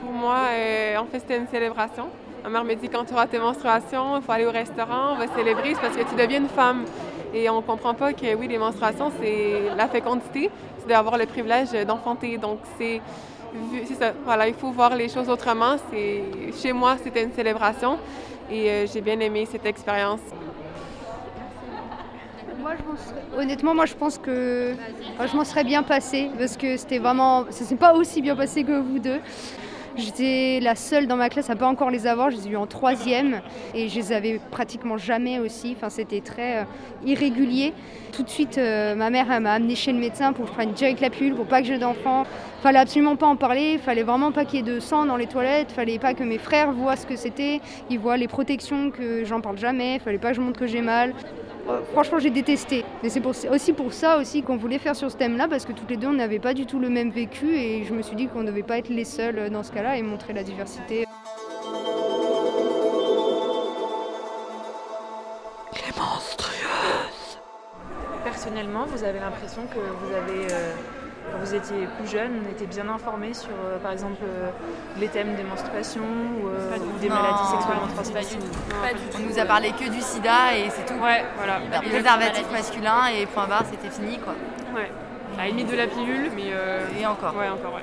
Pour 0.00 0.12
moi, 0.12 0.38
euh, 0.50 0.96
en 0.96 1.04
fait, 1.04 1.18
c'était 1.18 1.36
une 1.36 1.48
célébration. 1.48 2.06
Ma 2.42 2.48
mère 2.48 2.64
me 2.64 2.74
dit 2.74 2.88
quand 2.88 3.04
tu 3.04 3.12
auras 3.12 3.26
tes 3.26 3.38
menstruations, 3.38 4.16
il 4.16 4.22
faut 4.22 4.32
aller 4.32 4.46
au 4.46 4.50
restaurant, 4.50 5.12
on 5.12 5.18
va 5.18 5.26
célébrer, 5.28 5.74
c'est 5.74 5.80
parce 5.80 5.96
que 5.96 6.08
tu 6.08 6.16
deviens 6.16 6.40
une 6.40 6.48
femme. 6.48 6.84
Et 7.34 7.50
on 7.50 7.56
ne 7.56 7.62
comprend 7.62 7.94
pas 7.94 8.12
que 8.12 8.34
oui, 8.36 8.46
les 8.46 8.58
menstruations, 8.58 9.10
c'est 9.20 9.74
la 9.76 9.88
fécondité, 9.88 10.50
c'est 10.78 10.88
d'avoir 10.88 11.18
le 11.18 11.26
privilège 11.26 11.72
d'enfanter. 11.84 12.38
Donc, 12.38 12.60
c'est 12.78 13.00
ça. 13.98 14.12
Voilà, 14.24 14.46
il 14.46 14.54
faut 14.54 14.70
voir 14.70 14.94
les 14.94 15.08
choses 15.08 15.28
autrement. 15.28 15.76
Chez 15.92 16.72
moi, 16.72 16.96
c'était 17.02 17.24
une 17.24 17.32
célébration 17.32 17.98
et 18.50 18.70
euh, 18.70 18.86
j'ai 18.92 19.00
bien 19.00 19.18
aimé 19.18 19.48
cette 19.50 19.66
expérience. 19.66 20.20
Honnêtement, 23.36 23.74
moi 23.74 23.84
je 23.84 23.94
pense 23.94 24.16
que 24.16 24.74
je 25.20 25.36
m'en 25.36 25.44
serais 25.44 25.64
bien 25.64 25.82
passé 25.82 26.30
parce 26.38 26.56
que 26.56 26.76
c'était 26.76 26.98
vraiment. 26.98 27.44
Ça 27.50 27.64
s'est 27.64 27.76
pas 27.76 27.94
aussi 27.94 28.22
bien 28.22 28.36
passé 28.36 28.64
que 28.64 28.78
vous 28.78 28.98
deux. 28.98 29.20
J'étais 29.96 30.58
la 30.60 30.74
seule 30.74 31.06
dans 31.06 31.16
ma 31.16 31.28
classe 31.28 31.50
à 31.50 31.56
pas 31.56 31.68
encore 31.68 31.90
les 31.90 32.08
avoir. 32.08 32.30
Je 32.30 32.36
les 32.36 32.48
ai 32.48 32.50
eu 32.50 32.56
en 32.56 32.66
troisième 32.66 33.40
et 33.74 33.88
je 33.88 33.94
les 33.94 34.12
avais 34.12 34.40
pratiquement 34.50 34.96
jamais 34.96 35.38
aussi. 35.38 35.74
Enfin, 35.76 35.88
c'était 35.88 36.20
très 36.20 36.58
euh, 36.58 36.64
irrégulier. 37.04 37.72
Tout 38.10 38.24
de 38.24 38.28
suite, 38.28 38.58
euh, 38.58 38.96
ma 38.96 39.10
mère 39.10 39.40
m'a 39.40 39.52
amenée 39.52 39.76
chez 39.76 39.92
le 39.92 39.98
médecin 39.98 40.32
pour 40.32 40.46
que 40.46 40.50
je 40.50 40.54
prenne 40.54 40.72
direct 40.72 41.00
la 41.00 41.10
pilule 41.10 41.34
pour 41.34 41.46
pas 41.46 41.60
que 41.60 41.68
j'ai 41.68 41.78
d'enfants. 41.78 42.24
Fallait 42.60 42.80
absolument 42.80 43.14
pas 43.14 43.26
en 43.26 43.36
parler. 43.36 43.78
Fallait 43.78 44.02
vraiment 44.02 44.32
pas 44.32 44.44
qu'il 44.44 44.66
y 44.66 44.68
ait 44.68 44.74
de 44.74 44.80
sang 44.80 45.06
dans 45.06 45.16
les 45.16 45.28
toilettes. 45.28 45.70
Fallait 45.70 46.00
pas 46.00 46.14
que 46.14 46.24
mes 46.24 46.38
frères 46.38 46.72
voient 46.72 46.96
ce 46.96 47.06
que 47.06 47.14
c'était. 47.14 47.60
Ils 47.88 48.00
voient 48.00 48.16
les 48.16 48.28
protections 48.28 48.90
que 48.90 49.24
j'en 49.24 49.40
parle 49.40 49.58
jamais. 49.58 50.00
Fallait 50.00 50.18
pas 50.18 50.30
que 50.30 50.36
je 50.36 50.40
montre 50.40 50.58
que 50.58 50.66
j'ai 50.66 50.82
mal. 50.82 51.14
Franchement, 51.92 52.18
j'ai 52.18 52.30
détesté. 52.30 52.84
Et 53.02 53.08
c'est 53.08 53.22
aussi 53.48 53.72
pour 53.72 53.92
ça 53.92 54.18
aussi 54.18 54.42
qu'on 54.42 54.56
voulait 54.56 54.78
faire 54.78 54.96
sur 54.96 55.10
ce 55.10 55.16
thème-là, 55.16 55.48
parce 55.48 55.64
que 55.64 55.72
toutes 55.72 55.90
les 55.90 55.96
deux, 55.96 56.08
on 56.08 56.12
n'avait 56.12 56.38
pas 56.38 56.54
du 56.54 56.66
tout 56.66 56.78
le 56.78 56.88
même 56.88 57.10
vécu, 57.10 57.54
et 57.56 57.84
je 57.84 57.94
me 57.94 58.02
suis 58.02 58.16
dit 58.16 58.28
qu'on 58.28 58.40
ne 58.40 58.48
devait 58.48 58.62
pas 58.62 58.78
être 58.78 58.88
les 58.88 59.04
seuls 59.04 59.38
euh, 59.38 59.48
dans 59.48 59.62
ce 59.62 59.72
cas-là 59.72 59.96
et 59.96 60.02
montrer 60.02 60.32
la 60.32 60.42
diversité. 60.42 61.04
Les 65.74 65.92
monstrueuses. 65.98 67.38
Personnellement, 68.24 68.86
vous 68.86 69.04
avez 69.04 69.20
l'impression 69.20 69.62
que 69.66 69.78
vous 69.78 70.14
avez, 70.14 70.52
euh, 70.52 70.72
quand 71.30 71.38
vous 71.38 71.54
étiez 71.54 71.86
plus 71.98 72.08
jeune, 72.10 72.42
était 72.50 72.66
bien 72.66 72.88
informé 72.88 73.34
sur, 73.34 73.50
euh, 73.50 73.78
par 73.78 73.92
exemple, 73.92 74.18
euh, 74.22 74.50
les 74.98 75.08
thèmes 75.08 75.34
des 75.34 75.42
menstruations 75.44 76.02
ou, 76.02 76.48
euh, 76.48 76.76
ou 76.76 76.98
des 77.00 77.08
Non, 77.08 77.14
maladies 77.16 77.48
sexuellement 77.50 77.88
transmissibles. 77.94 78.44
On 79.16 79.28
nous 79.30 79.38
a 79.38 79.44
parlé 79.44 79.70
que 79.72 79.88
du 79.90 80.00
sida 80.00 80.56
et 80.56 80.70
c'est 80.70 80.84
tout. 80.86 81.00
Ouais, 81.02 81.24
voilà. 81.36 81.60
Préservatif 81.80 82.50
masculin 82.52 83.06
et 83.16 83.26
point 83.26 83.46
barre, 83.46 83.64
c'était 83.70 83.90
fini 83.90 84.18
quoi. 84.18 84.34
Ouais. 84.74 84.90
À 85.36 85.42
la 85.42 85.46
limite 85.48 85.70
de 85.70 85.76
la 85.76 85.86
pilule, 85.88 86.30
mais. 86.36 86.52
euh, 86.52 86.86
Et 86.98 87.04
encore. 87.06 87.34
Ouais, 87.36 87.48
encore, 87.48 87.74
ouais. 87.74 87.82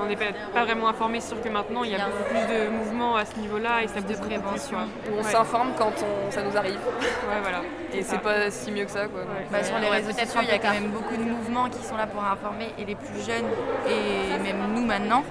On 0.00 0.06
n'est 0.06 0.16
pas, 0.16 0.26
pas 0.54 0.64
vraiment 0.64 0.88
informé, 0.88 1.20
sauf 1.20 1.42
que 1.42 1.48
maintenant 1.48 1.82
il 1.84 1.90
y 1.90 1.94
a 1.94 2.06
beaucoup 2.06 2.24
plus 2.30 2.54
de 2.54 2.68
mouvements 2.70 3.16
à 3.16 3.24
ce 3.24 3.36
niveau-là 3.38 3.82
et 3.82 3.88
ça 3.88 4.00
bouge 4.00 4.16
plus, 4.20 4.68
quoi. 4.68 4.78
On 5.12 5.16
Ouais. 5.16 5.22
s'informe 5.22 5.70
quand 5.76 5.92
on- 6.02 6.30
ça 6.30 6.42
nous 6.42 6.56
arrive. 6.56 6.78
Ouais, 6.78 7.40
voilà. 7.42 7.60
Et 7.92 8.02
c'est 8.02 8.20
pas 8.20 8.50
si 8.50 8.70
mieux 8.70 8.84
que 8.84 8.90
ça, 8.90 9.06
quoi. 9.06 9.20
Bah, 9.50 9.62
sur 9.64 9.78
les 9.78 9.86
Ouais, 9.88 9.96
réseaux 9.96 10.12
sociaux, 10.12 10.40
il 10.42 10.48
y 10.48 10.52
a 10.52 10.58
quand 10.58 10.70
même 10.72 10.88
beaucoup 10.90 11.16
de 11.16 11.24
mouvements 11.24 11.68
qui 11.68 11.82
sont 11.84 11.96
là 11.96 12.06
pour 12.06 12.22
informer 12.22 12.72
et 12.78 12.84
les 12.84 12.94
plus 12.94 13.20
jeunes 13.26 13.46
et 13.88 14.38
même 14.42 14.72
nous 14.74 14.84
maintenant. 14.84 15.22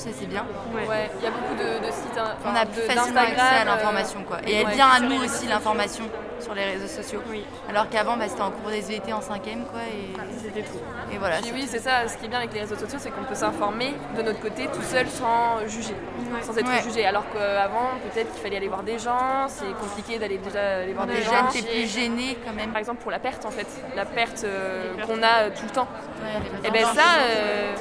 Ça 0.00 0.10
c'est 0.18 0.26
bien. 0.26 0.44
Ouais, 0.74 1.10
il 1.18 1.24
y 1.24 1.26
a 1.26 1.30
beaucoup 1.30 1.54
de, 1.54 1.86
de 1.86 1.92
sites. 1.92 2.18
hein, 2.18 2.34
On 2.44 2.54
a 2.54 2.66
plus 2.66 2.82
facilement 2.82 3.20
accès 3.20 3.32
à 3.32 3.36
d'Instagram, 3.36 3.66
l'information 3.66 4.24
quoi. 4.24 4.36
euh, 4.38 4.46
Et 4.48 4.54
elle 4.54 4.68
vient 4.68 4.88
à 4.88 5.00
nous 5.00 5.22
aussi 5.22 5.46
l'information 5.46 6.04
sur 6.40 6.54
les 6.54 6.64
réseaux 6.64 6.86
sociaux. 6.86 7.22
Alors 7.68 7.88
qu'avant 7.90 8.16
bah, 8.16 8.24
c'était 8.28 8.40
en 8.40 8.50
cours 8.50 8.70
SVT 8.72 9.12
en 9.12 9.20
cinquième 9.20 9.64
quoi. 9.66 9.80
Et, 9.92 10.16
C'était 10.42 10.62
tout. 10.62 10.78
et 11.12 11.18
voilà. 11.18 11.36
Oui, 11.52 11.66
c'est 11.68 11.78
ça. 11.80 12.08
Ce 12.08 12.16
qui 12.16 12.24
est 12.24 12.28
bien 12.28 12.38
avec 12.38 12.52
les 12.54 12.60
réseaux 12.60 12.76
sociaux, 12.76 12.98
c'est 12.98 13.10
qu'on 13.10 13.24
peut 13.24 13.34
s'informer 13.34 13.94
de 14.16 14.22
notre 14.22 14.40
côté 14.40 14.66
tout 14.72 14.82
seul 14.82 15.06
sans 15.08 15.66
juger, 15.68 15.94
sans 16.42 16.56
être 16.56 16.66
Ouais. 16.66 16.82
jugé. 16.82 17.04
Alors 17.04 17.24
qu'avant, 17.32 17.90
peut-être 18.10 18.32
qu'il 18.32 18.42
fallait 18.42 18.56
aller 18.56 18.68
voir 18.68 18.82
des 18.82 18.98
gens. 18.98 19.46
C'est 19.48 19.72
compliqué 19.78 20.18
d'aller 20.18 20.38
déjà 20.38 20.78
aller 20.78 20.94
voir 20.94 21.06
des 21.06 21.14
Déjà, 21.16 21.30
gens. 21.30 21.46
t'es 21.52 21.62
plus 21.62 21.86
gêné 21.86 22.38
quand 22.46 22.54
même. 22.54 22.70
Par 22.70 22.78
exemple, 22.78 23.02
pour 23.02 23.10
la 23.10 23.18
perte, 23.18 23.44
en 23.44 23.50
fait, 23.50 23.66
la 23.94 24.06
perte 24.06 24.44
euh, 24.44 24.94
qu'on 25.06 25.22
a 25.22 25.42
euh, 25.44 25.50
tout 25.54 25.64
le 25.66 25.70
temps. 25.72 25.88
Et 26.64 26.70
ben 26.70 26.72
pertes. 26.82 26.94
ça, 26.96 27.02
euh, 27.20 27.74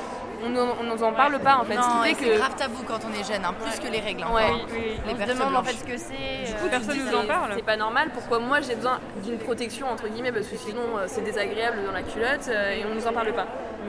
on 0.46 0.50
nous- 0.50 1.04
en 1.04 1.12
parle 1.14 1.40
pas 1.40 1.58
en 1.58 1.64
fait. 1.64 1.76
Non, 1.76 1.82
ce 1.82 1.88
qui 2.06 2.12
et 2.12 2.16
fait 2.16 2.26
c'est 2.26 2.32
que 2.32 2.38
grave 2.38 2.56
tabou 2.56 2.84
quand 2.88 3.00
on 3.06 3.14
est 3.20 3.24
jeune, 3.32 3.44
hein, 3.46 3.54
plus 3.62 3.80
que 3.80 3.92
les 3.92 4.00
règles. 4.00 4.24
Ouais. 4.34 4.52
Les 4.52 4.98
On 5.06 5.12
se 5.12 5.16
personnes 5.16 5.38
demande 5.40 5.56
en 5.58 5.64
fait 5.64 5.74
ce 5.78 5.84
que 5.84 5.98
c'est. 5.98 6.14
Du 6.46 6.54
euh, 6.54 6.58
coup, 6.62 6.70
personne 6.70 6.98
nous 6.98 7.16
en 7.18 7.22
c'est- 7.22 7.28
parle. 7.28 7.52
C'est 7.56 7.66
pas 7.66 7.78
normal. 7.78 8.10
Pourquoi 8.14 8.40
moi 8.40 8.62
j'ai 8.62 8.76
besoin 8.76 9.00
d'une 9.24 9.38
protection 9.38 9.88
entre 9.90 10.08
guillemets 10.08 10.32
parce 10.32 10.48
que 10.48 10.58
sinon 10.58 10.82
euh, 10.98 11.06
c'est 11.08 11.22
désagréable 11.22 11.78
dans 11.86 11.92
la 11.94 12.02
culotte 12.04 12.48
euh, 12.50 12.72
et 12.72 12.86
on 12.90 12.96
nous 12.96 13.08
en 13.08 13.14
parle 13.14 13.34
pas. 13.34 13.48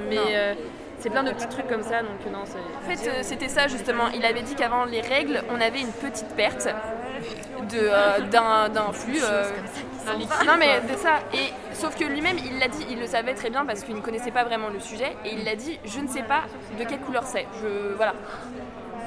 Mais 0.09 0.19
euh, 0.19 0.55
c'est 0.99 1.11
plein 1.11 1.23
de 1.23 1.31
petits 1.33 1.49
trucs 1.49 1.69
comme 1.69 1.83
ça 1.83 2.01
donc 2.03 2.21
non. 2.33 2.45
c'est- 2.45 2.59
En 2.59 2.97
fait, 2.97 3.09
euh, 3.09 3.19
c'était 3.23 3.49
ça 3.49 3.69
justement. 3.69 4.09
Il 4.15 4.25
avait 4.25 4.43
dit 4.43 4.55
qu'avant 4.55 4.85
les 4.85 5.01
règles, 5.01 5.43
on 5.51 5.61
avait 5.61 5.81
une 5.81 5.93
petite 5.93 6.29
perte 6.37 6.69
de 7.71 7.79
euh, 7.79 8.21
d'un 8.31 8.69
d'un 8.69 8.93
flux. 8.93 9.21
euh, 9.23 9.45
non 10.47 10.57
mais 10.59 10.81
de 10.81 10.97
ça. 10.97 11.21
Et 11.35 11.53
sauf 11.75 11.97
que 11.97 12.05
lui-même, 12.05 12.37
il 12.39 12.59
l'a 12.59 12.69
dit, 12.69 12.87
il 12.91 13.01
le 13.01 13.07
savait 13.07 13.35
très 13.35 13.51
bien 13.51 13.65
parce 13.65 13.83
qu'il 13.85 13.95
ne 13.95 14.01
connaissait 14.01 14.31
pas 14.31 14.45
vraiment 14.45 14.69
le 14.69 14.81
sujet 14.81 15.17
et 15.25 15.33
il 15.35 15.45
l'a 15.45 15.55
dit. 15.57 15.79
Je 15.85 16.01
ne 16.01 16.09
sais 16.09 16.23
pas 16.23 16.43
de 16.79 16.85
quelle 16.85 17.01
couleur 17.01 17.25
c'est. 17.25 17.47
Je 17.63 17.95
voilà. 17.97 18.15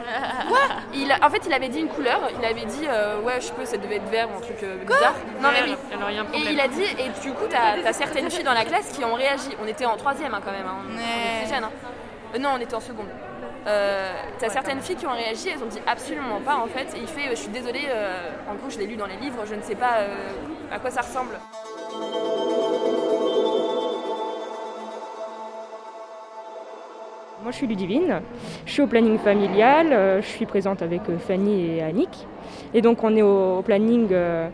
Quoi? 0.47 0.59
Il 0.93 1.11
a- 1.11 1.25
En 1.25 1.29
fait, 1.29 1.41
il 1.45 1.53
avait 1.53 1.69
dit 1.69 1.79
une 1.79 1.87
couleur. 1.87 2.19
Il 2.37 2.45
avait 2.45 2.65
dit 2.65 2.85
euh, 2.87 3.21
ouais, 3.21 3.39
je 3.39 3.51
peux, 3.51 3.65
ça 3.65 3.77
devait 3.77 3.95
être 3.95 4.09
vert 4.09 4.27
ou 4.31 4.37
un 4.37 4.41
truc 4.41 4.61
euh, 4.63 4.83
bizarre. 4.83 5.15
Non 5.41 5.49
mais 5.51 5.63
oui. 5.63 5.75
Alors, 5.93 6.09
il 6.09 6.15
y 6.15 6.19
a 6.19 6.21
un 6.21 6.33
Et 6.33 6.53
il 6.53 6.59
a 6.59 6.67
dit, 6.67 6.83
et 6.83 7.09
du 7.21 7.33
coup, 7.33 7.45
t'as 7.49 7.87
as 7.87 7.93
certaines 7.93 8.29
filles 8.29 8.43
dans 8.43 8.53
la 8.53 8.65
classe 8.65 8.91
qui 8.91 9.03
ont 9.05 9.13
réagi. 9.15 9.49
On 9.63 9.67
était 9.67 9.85
en 9.85 9.97
troisième 9.97 10.33
hein, 10.33 10.41
quand 10.43 10.51
même, 10.51 10.67
hein. 10.67 10.77
on 10.89 11.45
était 11.45 11.55
hein. 11.55 11.69
Euh, 12.35 12.39
non, 12.39 12.49
on 12.55 12.59
était 12.59 12.75
en 12.75 12.79
seconde. 12.79 13.07
T'as 13.65 14.49
certaines 14.49 14.81
filles 14.81 14.97
qui 14.97 15.05
ont 15.05 15.13
réagi, 15.13 15.49
elles 15.49 15.63
ont 15.63 15.67
dit 15.67 15.79
absolument 15.87 16.41
pas 16.41 16.57
en 16.57 16.67
fait. 16.67 16.93
Et 16.97 16.99
il 16.99 17.07
fait, 17.07 17.29
je 17.29 17.35
suis 17.35 17.49
désolée, 17.49 17.87
en 18.49 18.55
gros, 18.55 18.69
je 18.69 18.77
l'ai 18.77 18.87
lu 18.87 18.97
dans 18.97 19.05
les 19.05 19.15
livres, 19.15 19.43
je 19.45 19.55
ne 19.55 19.61
sais 19.61 19.75
pas 19.75 19.99
à 20.73 20.79
quoi 20.79 20.89
ça 20.89 21.01
ressemble. 21.01 21.35
Moi, 27.41 27.51
je 27.51 27.57
suis 27.57 27.67
Ludivine. 27.67 28.21
Je 28.65 28.71
suis 28.71 28.81
au 28.81 28.87
planning 28.87 29.17
familial. 29.19 29.87
euh, 29.91 30.21
Je 30.21 30.27
suis 30.27 30.45
présente 30.45 30.81
avec 30.81 31.01
euh, 31.09 31.17
Fanny 31.19 31.75
et 31.75 31.81
Annick. 31.83 32.25
Et 32.73 32.81
donc, 32.81 33.03
on 33.03 33.13
est 33.15 33.21
au, 33.21 33.61
planning 33.63 34.07
euh, 34.11 34.47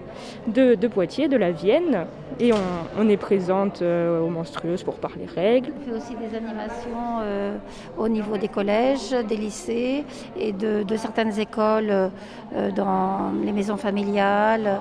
de, 0.47 0.73
de 0.73 0.87
Poitiers, 0.87 1.27
de 1.27 1.37
la 1.37 1.51
Vienne. 1.51 2.05
Et 2.39 2.51
on, 2.51 2.57
on 2.97 3.07
est 3.09 3.17
présente 3.17 3.81
aux 3.83 4.29
menstrueuses 4.29 4.83
pour 4.83 4.95
parler 4.95 5.25
règles. 5.25 5.71
On 5.81 5.91
fait 5.91 5.97
aussi 5.97 6.15
des 6.15 6.35
animations 6.35 7.19
euh, 7.21 7.57
au 7.97 8.07
niveau 8.07 8.37
des 8.37 8.47
collèges, 8.47 9.11
des 9.27 9.35
lycées 9.35 10.05
et 10.37 10.51
de, 10.53 10.83
de 10.83 10.95
certaines 10.95 11.37
écoles 11.37 11.91
euh, 11.91 12.71
dans 12.75 13.31
les 13.43 13.51
maisons 13.51 13.77
familiales 13.77 14.79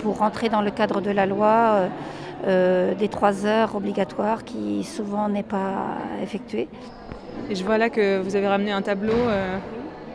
pour 0.00 0.18
rentrer 0.18 0.48
dans 0.48 0.62
le 0.62 0.70
cadre 0.70 1.00
de 1.00 1.10
la 1.10 1.26
loi 1.26 1.46
euh, 1.46 1.88
euh, 2.46 2.94
des 2.94 3.08
trois 3.08 3.46
heures 3.46 3.74
obligatoires 3.74 4.44
qui 4.44 4.84
souvent 4.84 5.28
n'est 5.28 5.42
pas 5.42 5.98
effectuée. 6.22 6.68
Et 7.50 7.54
je 7.54 7.64
vois 7.64 7.78
là 7.78 7.90
que 7.90 8.20
vous 8.20 8.36
avez 8.36 8.48
ramené 8.48 8.72
un 8.72 8.82
tableau 8.82 9.12
euh, 9.12 9.58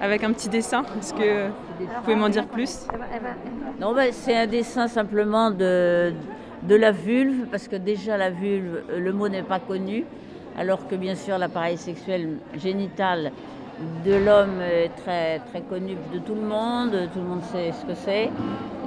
avec 0.01 0.23
un 0.23 0.31
petit 0.31 0.49
dessin. 0.49 0.83
Est-ce 0.99 1.13
que 1.13 1.47
vous 1.79 2.01
pouvez 2.03 2.15
m'en 2.15 2.29
dire 2.29 2.47
plus? 2.47 2.87
Non, 3.79 3.93
ben, 3.93 4.09
c'est 4.11 4.35
un 4.35 4.47
dessin 4.47 4.87
simplement 4.87 5.51
de, 5.51 6.13
de 6.63 6.75
la 6.75 6.91
vulve, 6.91 7.47
parce 7.51 7.67
que 7.67 7.75
déjà 7.75 8.17
la 8.17 8.29
vulve, 8.29 8.83
le 8.95 9.13
mot 9.13 9.27
n'est 9.27 9.43
pas 9.43 9.59
connu, 9.59 10.05
alors 10.57 10.87
que 10.87 10.95
bien 10.95 11.15
sûr 11.15 11.37
l'appareil 11.37 11.77
sexuel 11.77 12.37
génital 12.55 13.31
de 14.05 14.13
l'homme 14.13 14.61
est 14.61 14.89
très, 14.89 15.39
très 15.39 15.61
connu 15.61 15.95
de 16.13 16.19
tout 16.19 16.35
le 16.35 16.41
monde, 16.41 16.91
tout 17.13 17.19
le 17.19 17.25
monde 17.25 17.43
sait 17.43 17.71
ce 17.71 17.85
que 17.85 17.95
c'est. 17.95 18.29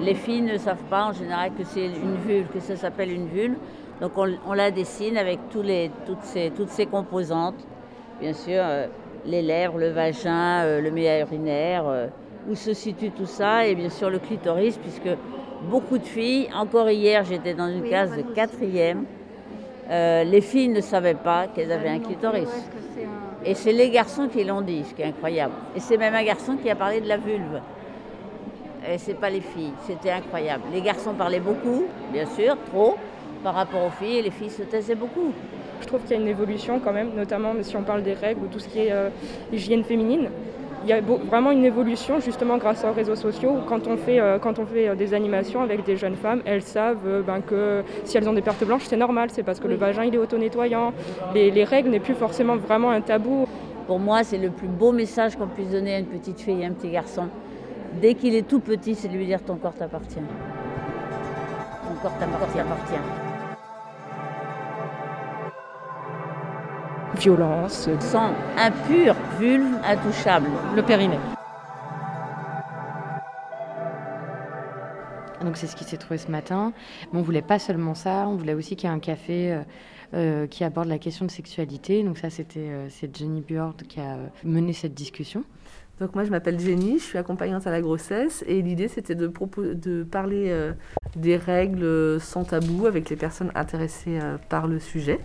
Les 0.02 0.14
filles 0.14 0.42
ne 0.42 0.58
savent 0.58 0.82
pas 0.90 1.06
en 1.06 1.12
général 1.12 1.52
que 1.56 1.64
c'est 1.64 1.86
une 1.86 2.16
vulve, 2.26 2.48
que 2.52 2.58
ça 2.58 2.74
s'appelle 2.74 3.12
une 3.12 3.28
vulve. 3.28 3.56
Donc 4.00 4.12
on, 4.16 4.28
on 4.48 4.52
la 4.52 4.72
dessine 4.72 5.16
avec 5.16 5.38
tous 5.50 5.62
les, 5.62 5.92
toutes, 6.06 6.22
ces, 6.22 6.50
toutes 6.50 6.70
ces 6.70 6.86
composantes. 6.86 7.64
Bien 8.20 8.32
sûr, 8.32 8.60
euh, 8.62 8.86
les 9.24 9.42
lèvres, 9.42 9.78
le 9.78 9.90
vagin, 9.90 10.62
euh, 10.64 10.80
le 10.80 10.90
méa 10.90 11.20
urinaire, 11.20 11.84
euh, 11.86 12.06
où 12.50 12.56
se 12.56 12.72
situe 12.72 13.10
tout 13.10 13.26
ça, 13.26 13.66
et 13.66 13.76
bien 13.76 13.90
sûr 13.90 14.10
le 14.10 14.18
clitoris, 14.18 14.76
puisque 14.76 15.16
beaucoup 15.70 15.98
de 15.98 16.04
filles, 16.04 16.48
encore 16.52 16.90
hier 16.90 17.24
j'étais 17.24 17.54
dans 17.54 17.68
une 17.68 17.84
classe 17.84 18.10
de 18.16 18.22
quatrième, 18.22 19.04
les 19.88 20.40
filles 20.40 20.68
ne 20.68 20.80
savaient 20.80 21.14
pas 21.14 21.46
qu'elles 21.46 21.70
avaient 21.70 21.90
un 21.90 22.00
clitoris. 22.00 22.48
Et 23.44 23.54
c'est 23.54 23.72
les 23.72 23.90
garçons 23.90 24.26
qui 24.28 24.42
l'ont 24.42 24.62
dit, 24.62 24.84
ce 24.84 24.94
qui 24.94 25.02
est 25.02 25.06
incroyable. 25.06 25.52
Et 25.76 25.80
c'est 25.80 25.98
même 25.98 26.14
un 26.14 26.24
garçon 26.24 26.56
qui 26.56 26.70
a 26.70 26.74
parlé 26.74 27.00
de 27.00 27.08
la 27.08 27.18
vulve. 27.18 27.60
Et 28.88 28.98
c'est 28.98 29.14
pas 29.14 29.30
les 29.30 29.40
filles, 29.40 29.72
c'était 29.86 30.10
incroyable. 30.10 30.64
Les 30.72 30.80
garçons 30.80 31.14
parlaient 31.14 31.40
beaucoup, 31.40 31.84
bien 32.12 32.26
sûr, 32.26 32.56
trop, 32.70 32.96
par 33.44 33.54
rapport 33.54 33.84
aux 33.84 33.90
filles, 33.90 34.18
et 34.18 34.22
les 34.22 34.30
filles 34.30 34.50
se 34.50 34.62
taisaient 34.62 34.96
beaucoup. 34.96 35.32
Je 35.80 35.86
trouve 35.86 36.00
qu'il 36.02 36.16
y 36.16 36.18
a 36.18 36.22
une 36.22 36.28
évolution 36.28 36.80
quand 36.80 36.92
même, 36.92 37.10
notamment 37.14 37.52
si 37.62 37.76
on 37.76 37.82
parle 37.82 38.02
des 38.02 38.14
règles 38.14 38.40
ou 38.44 38.46
tout 38.48 38.58
ce 38.58 38.68
qui 38.68 38.80
est 38.80 38.92
euh, 38.92 39.08
hygiène 39.52 39.84
féminine. 39.84 40.28
Il 40.84 40.88
y 40.88 40.92
a 40.92 41.00
vraiment 41.00 41.52
une 41.52 41.64
évolution 41.64 42.18
justement 42.18 42.56
grâce 42.56 42.84
aux 42.84 42.92
réseaux 42.92 43.14
sociaux 43.14 43.50
où 43.50 43.68
quand 43.68 43.86
on 43.86 43.96
fait, 43.96 44.18
euh, 44.18 44.40
quand 44.40 44.58
on 44.58 44.66
fait 44.66 44.88
euh, 44.88 44.94
des 44.96 45.14
animations 45.14 45.62
avec 45.62 45.84
des 45.84 45.96
jeunes 45.96 46.16
femmes, 46.16 46.42
elles 46.44 46.62
savent 46.62 47.06
euh, 47.06 47.22
ben, 47.22 47.40
que 47.40 47.84
si 48.04 48.16
elles 48.16 48.28
ont 48.28 48.32
des 48.32 48.42
pertes 48.42 48.64
blanches, 48.64 48.82
c'est 48.86 48.96
normal, 48.96 49.28
c'est 49.30 49.44
parce 49.44 49.60
que 49.60 49.68
le 49.68 49.76
vagin 49.76 50.02
il 50.02 50.14
est 50.14 50.18
auto-nettoyant. 50.18 50.92
Les, 51.34 51.52
les 51.52 51.62
règles 51.62 51.90
n'est 51.90 52.00
plus 52.00 52.14
forcément 52.14 52.56
vraiment 52.56 52.90
un 52.90 53.00
tabou. 53.00 53.46
Pour 53.86 54.00
moi, 54.00 54.24
c'est 54.24 54.38
le 54.38 54.50
plus 54.50 54.66
beau 54.66 54.90
message 54.90 55.36
qu'on 55.36 55.46
puisse 55.46 55.70
donner 55.70 55.94
à 55.94 55.98
une 56.00 56.06
petite 56.06 56.40
fille 56.40 56.60
et 56.60 56.64
à 56.64 56.68
un 56.68 56.72
petit 56.72 56.90
garçon. 56.90 57.28
Dès 58.00 58.14
qu'il 58.14 58.34
est 58.34 58.48
tout 58.48 58.60
petit, 58.60 58.94
c'est 58.94 59.08
de 59.08 59.16
lui 59.16 59.26
dire 59.26 59.42
ton 59.42 59.56
corps 59.56 59.74
t'appartient. 59.74 60.16
Ton 60.16 61.94
corps 62.00 62.18
t'appartient. 62.18 62.58
appartient. 62.58 62.94
Violence. 67.18 67.88
Sang 68.00 68.32
impur, 68.56 69.14
vulve, 69.38 69.76
intouchable. 69.84 70.48
Le 70.74 70.82
périnée. 70.82 71.18
Donc 75.44 75.56
c'est 75.56 75.66
ce 75.66 75.76
qui 75.76 75.84
s'est 75.84 75.96
trouvé 75.96 76.18
ce 76.18 76.30
matin. 76.30 76.72
Mais 77.12 77.18
on 77.18 77.22
voulait 77.22 77.42
pas 77.42 77.58
seulement 77.58 77.94
ça, 77.94 78.26
on 78.28 78.36
voulait 78.36 78.54
aussi 78.54 78.76
qu'il 78.76 78.88
y 78.88 78.92
ait 78.92 78.94
un 78.94 79.00
café 79.00 79.52
euh, 79.52 79.62
euh, 80.14 80.46
qui 80.46 80.64
aborde 80.64 80.88
la 80.88 80.98
question 80.98 81.26
de 81.26 81.30
sexualité. 81.30 82.02
Donc 82.02 82.18
ça 82.18 82.30
c'était 82.30 82.60
euh, 82.60 82.86
c'est 82.88 83.14
Jenny 83.14 83.42
Bjord 83.42 83.76
qui 83.88 84.00
a 84.00 84.16
mené 84.44 84.72
cette 84.72 84.94
discussion. 84.94 85.44
Donc 86.00 86.14
moi 86.14 86.24
je 86.24 86.30
m'appelle 86.30 86.58
Jenny, 86.58 86.98
je 86.98 87.04
suis 87.04 87.18
accompagnante 87.18 87.66
à 87.66 87.70
la 87.70 87.80
grossesse 87.80 88.44
et 88.48 88.60
l'idée 88.62 88.88
c'était 88.88 89.14
de, 89.14 89.28
parler 90.02 90.46
euh, 90.48 90.72
des 91.16 91.36
règles 91.36 91.84
euh, 91.84 92.18
sans 92.18 92.44
tabou 92.44 92.86
avec 92.86 93.10
les 93.10 93.16
personnes 93.16 93.52
intéressées 93.54 94.18
euh, 94.20 94.36
par 94.48 94.66
le 94.66 94.78
sujet. 94.78 95.20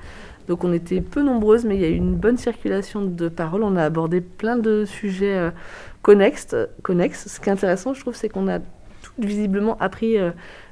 Donc 0.47 0.63
on 0.63 0.73
était 0.73 1.01
peu 1.01 1.21
nombreuses 1.21 1.65
mais 1.65 1.75
il 1.75 1.81
y 1.81 1.85
a 1.85 1.89
eu 1.89 1.95
une 1.95 2.15
bonne 2.15 2.37
circulation 2.37 3.01
de 3.01 3.29
paroles, 3.29 3.63
on 3.63 3.75
a 3.75 3.83
abordé 3.83 4.21
plein 4.21 4.57
de 4.57 4.85
sujets 4.85 5.37
euh, 5.37 5.51
connexes. 6.01 6.47
Ce 6.47 7.39
qui 7.39 7.49
est 7.49 7.51
intéressant 7.51 7.93
je 7.93 8.01
trouve 8.01 8.15
c'est 8.15 8.29
qu'on 8.29 8.47
a 8.47 8.59
visiblement 9.17 9.77
appris 9.79 10.17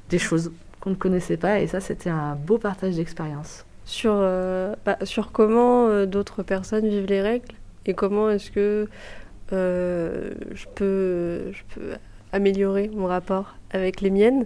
des 0.10 0.20
choses 0.20 0.52
qu'on 0.80 0.92
ne 0.92 0.96
connaissait 0.96 1.38
pas 1.38 1.60
et 1.60 1.68
ça 1.68 1.80
c'était 1.80 2.10
un 2.10 2.36
beau 2.36 2.58
partage 2.58 2.96
d'expérience. 2.96 3.66
sur, 3.86 4.14
bah, 4.86 4.98
comment 5.34 6.06
d'autres 6.06 6.44
personnes 6.44 6.88
vivent 6.88 7.08
les 7.08 7.22
règles 7.22 7.56
et 7.88 7.94
comment 7.94 8.30
est-ce 8.30 8.52
que 8.52 8.88
euh, 9.54 10.32
je, 10.54 10.66
peux, 10.76 11.52
je 11.52 11.64
peux 11.74 11.92
améliorer 12.32 12.90
mon 12.94 13.06
rapport 13.06 13.56
avec 13.72 14.02
les 14.02 14.10
miennes. 14.10 14.46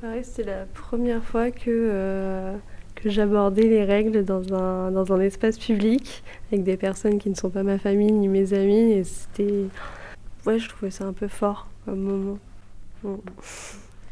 Pareil, 0.00 0.22
c'était 0.22 0.50
la 0.50 0.66
première 0.74 1.24
fois 1.24 1.50
que, 1.50 1.60
euh, 1.68 2.54
que 2.94 3.08
j'abordais 3.08 3.62
les 3.62 3.84
règles 3.84 4.24
dans 4.24 4.52
un, 4.52 4.90
dans 4.90 5.12
un 5.12 5.20
espace 5.20 5.58
public 5.58 6.22
avec 6.50 6.62
des 6.64 6.76
personnes 6.76 7.18
qui 7.18 7.30
ne 7.30 7.34
sont 7.34 7.48
pas 7.48 7.62
ma 7.62 7.78
famille 7.78 8.12
ni 8.12 8.28
mes 8.28 8.52
amis 8.52 8.92
et 8.92 9.04
c'était... 9.04 9.64
Ouais, 10.44 10.58
je 10.58 10.68
trouvais 10.68 10.90
ça 10.90 11.04
un 11.04 11.12
peu 11.12 11.28
fort 11.28 11.68
comme 11.84 12.00
moment. 12.00 12.38
Bon. 13.02 13.20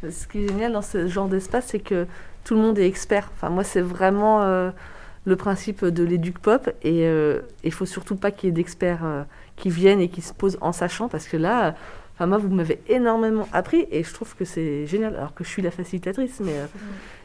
Ce 0.08 0.26
qui 0.26 0.44
est 0.44 0.48
génial 0.48 0.72
dans 0.72 0.82
ce 0.82 1.08
genre 1.08 1.28
d'espace, 1.28 1.66
c'est 1.66 1.80
que 1.80 2.06
tout 2.44 2.54
le 2.54 2.60
monde 2.62 2.78
est 2.78 2.86
expert. 2.86 3.30
Enfin, 3.34 3.50
moi, 3.50 3.64
c'est 3.64 3.82
vraiment 3.82 4.42
euh, 4.42 4.70
le 5.24 5.36
principe 5.36 5.84
de 5.84 6.04
l'éduc 6.04 6.38
pop. 6.38 6.70
Et 6.82 7.06
euh, 7.06 7.40
il 7.64 7.72
faut 7.72 7.86
surtout 7.86 8.16
pas 8.16 8.30
qu'il 8.30 8.48
y 8.48 8.50
ait 8.50 8.54
d'experts 8.54 9.04
euh, 9.04 9.22
qui 9.56 9.70
viennent 9.70 10.00
et 10.00 10.08
qui 10.08 10.22
se 10.22 10.32
posent 10.32 10.58
en 10.60 10.72
sachant, 10.72 11.08
parce 11.08 11.28
que 11.28 11.36
là, 11.36 11.66
euh, 11.66 11.72
enfin, 12.14 12.26
moi, 12.26 12.38
vous 12.38 12.48
m'avez 12.48 12.80
énormément 12.88 13.48
appris 13.52 13.86
et 13.90 14.02
je 14.02 14.12
trouve 14.14 14.34
que 14.34 14.44
c'est 14.44 14.86
génial. 14.86 15.16
Alors 15.16 15.34
que 15.34 15.44
je 15.44 15.48
suis 15.48 15.62
la 15.62 15.70
facilitatrice, 15.70 16.40
mais 16.40 16.54
euh, 16.54 16.66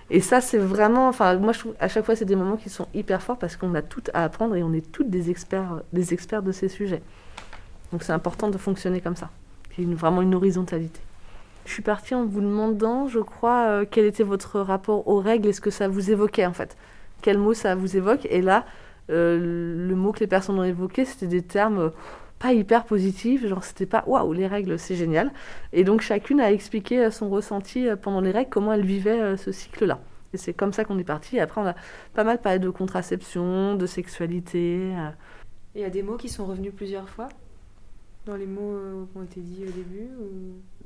Et 0.09 0.19
ça, 0.19 0.41
c'est 0.41 0.59
vraiment, 0.59 1.07
enfin, 1.07 1.35
moi, 1.37 1.53
je 1.53 1.59
trouve 1.59 1.75
à 1.79 1.87
chaque 1.87 2.05
fois, 2.05 2.15
c'est 2.15 2.25
des 2.25 2.35
moments 2.35 2.57
qui 2.57 2.69
sont 2.69 2.87
hyper 2.93 3.21
forts 3.21 3.39
parce 3.39 3.55
qu'on 3.55 3.73
a 3.75 3.81
tout 3.81 4.03
à 4.13 4.23
apprendre 4.23 4.55
et 4.55 4.63
on 4.63 4.73
est 4.73 4.91
toutes 4.91 5.09
des 5.09 5.29
experts, 5.29 5.81
des 5.93 6.13
experts 6.13 6.43
de 6.43 6.51
ces 6.51 6.69
sujets. 6.69 7.01
Donc, 7.91 8.03
c'est 8.03 8.13
important 8.13 8.49
de 8.49 8.57
fonctionner 8.57 9.01
comme 9.01 9.15
ça. 9.15 9.29
Il 9.77 9.89
y 9.89 9.91
a 9.91 9.95
vraiment 9.95 10.21
une 10.21 10.35
horizontalité. 10.35 10.99
Je 11.65 11.71
suis 11.73 11.81
partie 11.81 12.13
en 12.13 12.25
vous 12.25 12.41
demandant, 12.41 13.07
je 13.07 13.19
crois, 13.19 13.67
euh, 13.67 13.85
quel 13.89 14.05
était 14.05 14.23
votre 14.23 14.59
rapport 14.59 15.07
aux 15.07 15.19
règles 15.19 15.47
et 15.49 15.53
ce 15.53 15.61
que 15.61 15.71
ça 15.71 15.87
vous 15.87 16.11
évoquait 16.11 16.45
en 16.45 16.53
fait. 16.53 16.77
Quel 17.21 17.37
mot 17.37 17.53
ça 17.53 17.75
vous 17.75 17.97
évoque 17.97 18.25
Et 18.29 18.41
là, 18.41 18.65
euh, 19.09 19.87
le 19.87 19.95
mot 19.95 20.11
que 20.11 20.19
les 20.19 20.27
personnes 20.27 20.59
ont 20.59 20.63
évoqué, 20.63 21.05
c'était 21.05 21.27
des 21.27 21.41
termes 21.41 21.79
euh, 21.79 21.89
pas 22.39 22.53
hyper 22.53 22.85
positifs, 22.85 23.47
genre 23.47 23.63
c'était 23.63 23.85
pas 23.85 24.03
waouh, 24.07 24.33
les 24.33 24.47
règles 24.47 24.77
c'est 24.77 24.95
génial. 24.95 25.31
Et 25.73 25.83
donc 25.83 26.01
chacune 26.01 26.39
a 26.41 26.51
expliqué 26.51 27.09
son 27.11 27.29
ressenti 27.29 27.87
pendant 28.01 28.21
les 28.21 28.31
règles, 28.31 28.49
comment 28.49 28.73
elle 28.73 28.85
vivait 28.85 29.37
ce 29.37 29.51
cycle-là. 29.51 29.99
Et 30.33 30.37
c'est 30.37 30.53
comme 30.53 30.73
ça 30.73 30.83
qu'on 30.83 30.99
est 30.99 31.05
parti. 31.05 31.37
Et 31.37 31.39
après, 31.39 31.61
on 31.61 31.65
a 31.65 31.75
pas 32.13 32.25
mal 32.25 32.41
parlé 32.41 32.59
de 32.59 32.69
contraception, 32.69 33.75
de 33.75 33.85
sexualité. 33.85 34.91
Il 35.75 35.81
y 35.81 35.85
a 35.85 35.89
des 35.89 36.03
mots 36.03 36.17
qui 36.17 36.27
sont 36.27 36.45
revenus 36.45 36.73
plusieurs 36.75 37.07
fois 37.07 37.29
dans 38.25 38.35
les 38.35 38.45
mots 38.45 39.07
qui 39.11 39.17
ont 39.17 39.23
été 39.23 39.39
dits 39.39 39.63
au 39.63 39.71
début 39.71 40.09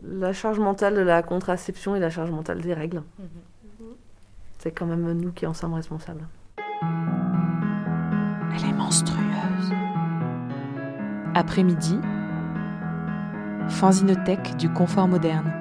La 0.04 0.34
charge 0.34 0.60
mentale 0.60 0.96
de 0.96 1.02
la 1.02 1.24
contraception 1.24 1.96
et 1.96 2.00
la 2.00 2.10
charge 2.10 2.32
mentale 2.32 2.62
des 2.62 2.74
règles. 2.74 3.02
Mhm. 3.18 3.28
C'est 4.60 4.72
quand 4.72 4.86
même 4.86 5.10
nous 5.14 5.32
qui 5.32 5.48
en 5.48 5.54
sommes 5.54 5.74
responsables. 5.74 6.28
Elle 8.54 8.70
est 8.70 8.74
monstrueuse. 8.74 9.72
Après-midi, 11.34 11.98
fanzinothèque 13.70 14.58
du 14.58 14.70
confort 14.70 15.08
moderne. 15.08 15.54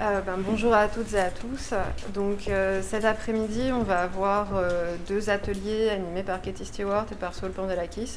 Euh, 0.00 0.22
ben, 0.22 0.38
bonjour 0.38 0.72
à 0.72 0.88
toutes 0.88 1.12
et 1.12 1.20
à 1.20 1.28
tous. 1.28 1.74
Donc 2.14 2.48
euh, 2.48 2.80
cet 2.80 3.04
après-midi, 3.04 3.70
on 3.70 3.82
va 3.82 4.00
avoir 4.00 4.56
euh, 4.56 4.96
deux 5.08 5.28
ateliers 5.28 5.90
animés 5.90 6.22
par 6.22 6.40
Katie 6.40 6.64
Stewart 6.64 7.04
et 7.12 7.16
par 7.16 7.34
Saul 7.34 7.50
Pandelakis. 7.50 8.16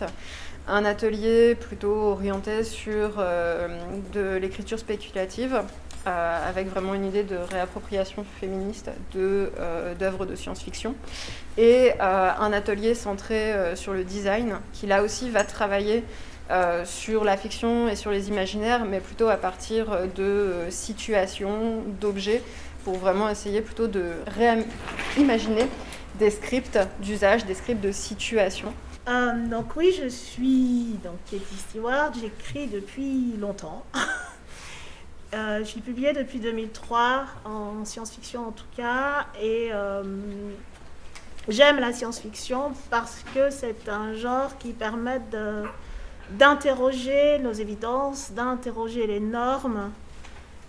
Un 0.70 0.86
atelier 0.86 1.56
plutôt 1.56 1.94
orienté 1.94 2.64
sur 2.64 3.22
de 4.14 4.38
l'écriture 4.38 4.80
spéculative, 4.80 5.62
avec 6.06 6.68
vraiment 6.68 6.94
une 6.94 7.06
idée 7.06 7.24
de 7.24 7.38
réappropriation 7.38 8.26
féministe 8.40 8.90
d'œuvres 9.14 10.26
de, 10.26 10.36
science-fiction. 10.36 10.96
Et 11.58 11.92
un 12.00 12.52
atelier 12.54 12.96
centré 12.96 13.54
sur 13.76 13.94
le 13.94 14.04
design, 14.04 14.58
qui 14.74 14.88
là 14.88 15.04
aussi 15.04 15.30
va 15.30 15.44
travailler 15.44 16.04
euh, 16.52 16.84
sur 16.84 17.24
la 17.24 17.38
fiction 17.38 17.88
et 17.88 17.96
sur 17.96 18.12
les 18.12 18.28
imaginaires, 18.28 18.84
mais 18.84 19.00
plutôt 19.00 19.30
à 19.30 19.38
partir 19.38 20.08
de 20.14 20.24
euh, 20.24 20.70
situations, 20.70 21.84
d'objets, 22.02 22.44
pour 22.84 22.98
vraiment 22.98 23.30
essayer 23.30 23.62
plutôt 23.62 23.88
de 23.88 24.12
réimaginer 25.16 25.68
des 26.20 26.30
scripts 26.30 26.78
d'usage, 27.00 27.46
des 27.46 27.54
scripts 27.54 27.82
de 27.82 27.94
situation. 27.94 28.74
Euh, 29.08 29.48
donc 29.48 29.76
oui, 29.78 29.98
je 29.98 30.10
suis 30.10 31.00
donc 31.02 31.16
Katie 31.32 31.56
Stewart, 31.70 32.12
j'écris 32.20 32.68
depuis 32.68 33.38
longtemps. 33.40 33.86
euh, 35.34 35.64
j'ai 35.64 35.82
publié 35.82 36.14
depuis 36.14 36.40
2003 36.40 37.26
en 37.46 37.86
science-fiction 37.86 38.48
en 38.48 38.52
tout 38.52 38.66
cas, 38.76 39.28
et 39.42 39.72
j'aime 41.48 41.80
la 41.80 41.92
science-fiction 41.92 42.74
parce 42.90 43.24
que 43.34 43.50
c'est 43.50 43.90
un 43.90 44.14
genre 44.14 44.58
qui 44.58 44.74
permet 44.74 45.22
d'interroger 46.32 47.40
nos 47.40 47.54
évidences, 47.54 48.32
d'interroger 48.32 49.08
les 49.08 49.20
normes 49.20 49.92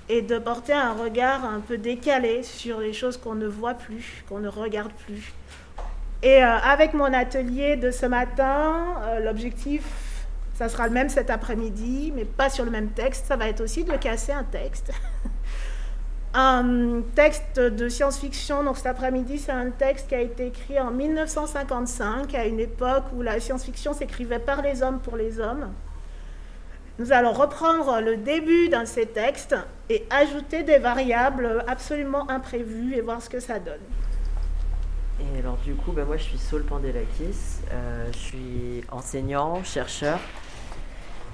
et 0.08 0.22
de 0.22 0.38
porter 0.38 0.72
un 0.72 0.92
regard 0.92 1.44
un 1.44 1.60
peu 1.60 1.78
décalé 1.78 2.42
sur 2.42 2.80
les 2.80 2.92
choses 2.92 3.16
qu'on 3.16 3.34
ne 3.34 3.46
voit 3.46 3.74
plus, 3.74 4.24
qu'on 4.28 4.38
ne 4.38 4.48
regarde 4.48 4.92
plus. 5.06 5.32
Et 6.22 6.42
euh, 6.42 6.58
avec 6.58 6.94
mon 6.94 7.12
atelier 7.12 7.76
de 7.76 7.90
ce 7.90 8.06
matin, 8.06 8.96
euh, 9.02 9.20
l'objectif, 9.20 9.82
ça 10.54 10.68
sera 10.68 10.86
le 10.86 10.92
même 10.92 11.08
cet 11.08 11.30
après-midi, 11.30 12.12
mais 12.14 12.24
pas 12.24 12.48
sur 12.48 12.64
le 12.64 12.70
même 12.70 12.90
texte, 12.90 13.26
ça 13.26 13.36
va 13.36 13.48
être 13.48 13.60
aussi 13.60 13.84
de 13.84 13.96
casser 13.96 14.32
un 14.32 14.44
texte. 14.44 14.92
un 16.34 17.02
texte 17.14 17.58
de 17.58 17.88
science-fiction. 17.88 18.62
Donc 18.62 18.76
cet 18.76 18.86
après-midi, 18.86 19.38
c'est 19.38 19.52
un 19.52 19.70
texte 19.70 20.08
qui 20.08 20.14
a 20.14 20.20
été 20.20 20.46
écrit 20.46 20.78
en 20.78 20.90
1955, 20.90 22.34
à 22.34 22.46
une 22.46 22.60
époque 22.60 23.04
où 23.14 23.22
la 23.22 23.40
science-fiction 23.40 23.94
s'écrivait 23.94 24.38
par 24.38 24.62
les 24.62 24.82
hommes 24.82 25.00
pour 25.00 25.16
les 25.16 25.40
hommes. 25.40 25.72
Nous 27.00 27.12
allons 27.12 27.32
reprendre 27.32 28.00
le 28.00 28.16
début 28.16 28.68
d'un 28.68 28.82
de 28.82 28.88
ces 28.88 29.06
textes 29.06 29.56
et 29.90 30.06
ajouter 30.10 30.62
des 30.62 30.78
variables 30.78 31.64
absolument 31.66 32.30
imprévues 32.30 32.94
et 32.94 33.00
voir 33.00 33.20
ce 33.20 33.28
que 33.28 33.40
ça 33.40 33.58
donne. 33.58 33.80
Et 35.20 35.38
alors 35.40 35.56
du 35.58 35.74
coup, 35.74 35.90
ben 35.90 36.04
moi 36.04 36.16
je 36.16 36.22
suis 36.22 36.38
Saul 36.38 36.62
Pandelakis, 36.62 37.62
euh, 37.72 38.06
je 38.12 38.18
suis 38.18 38.84
enseignant, 38.90 39.62
chercheur 39.64 40.20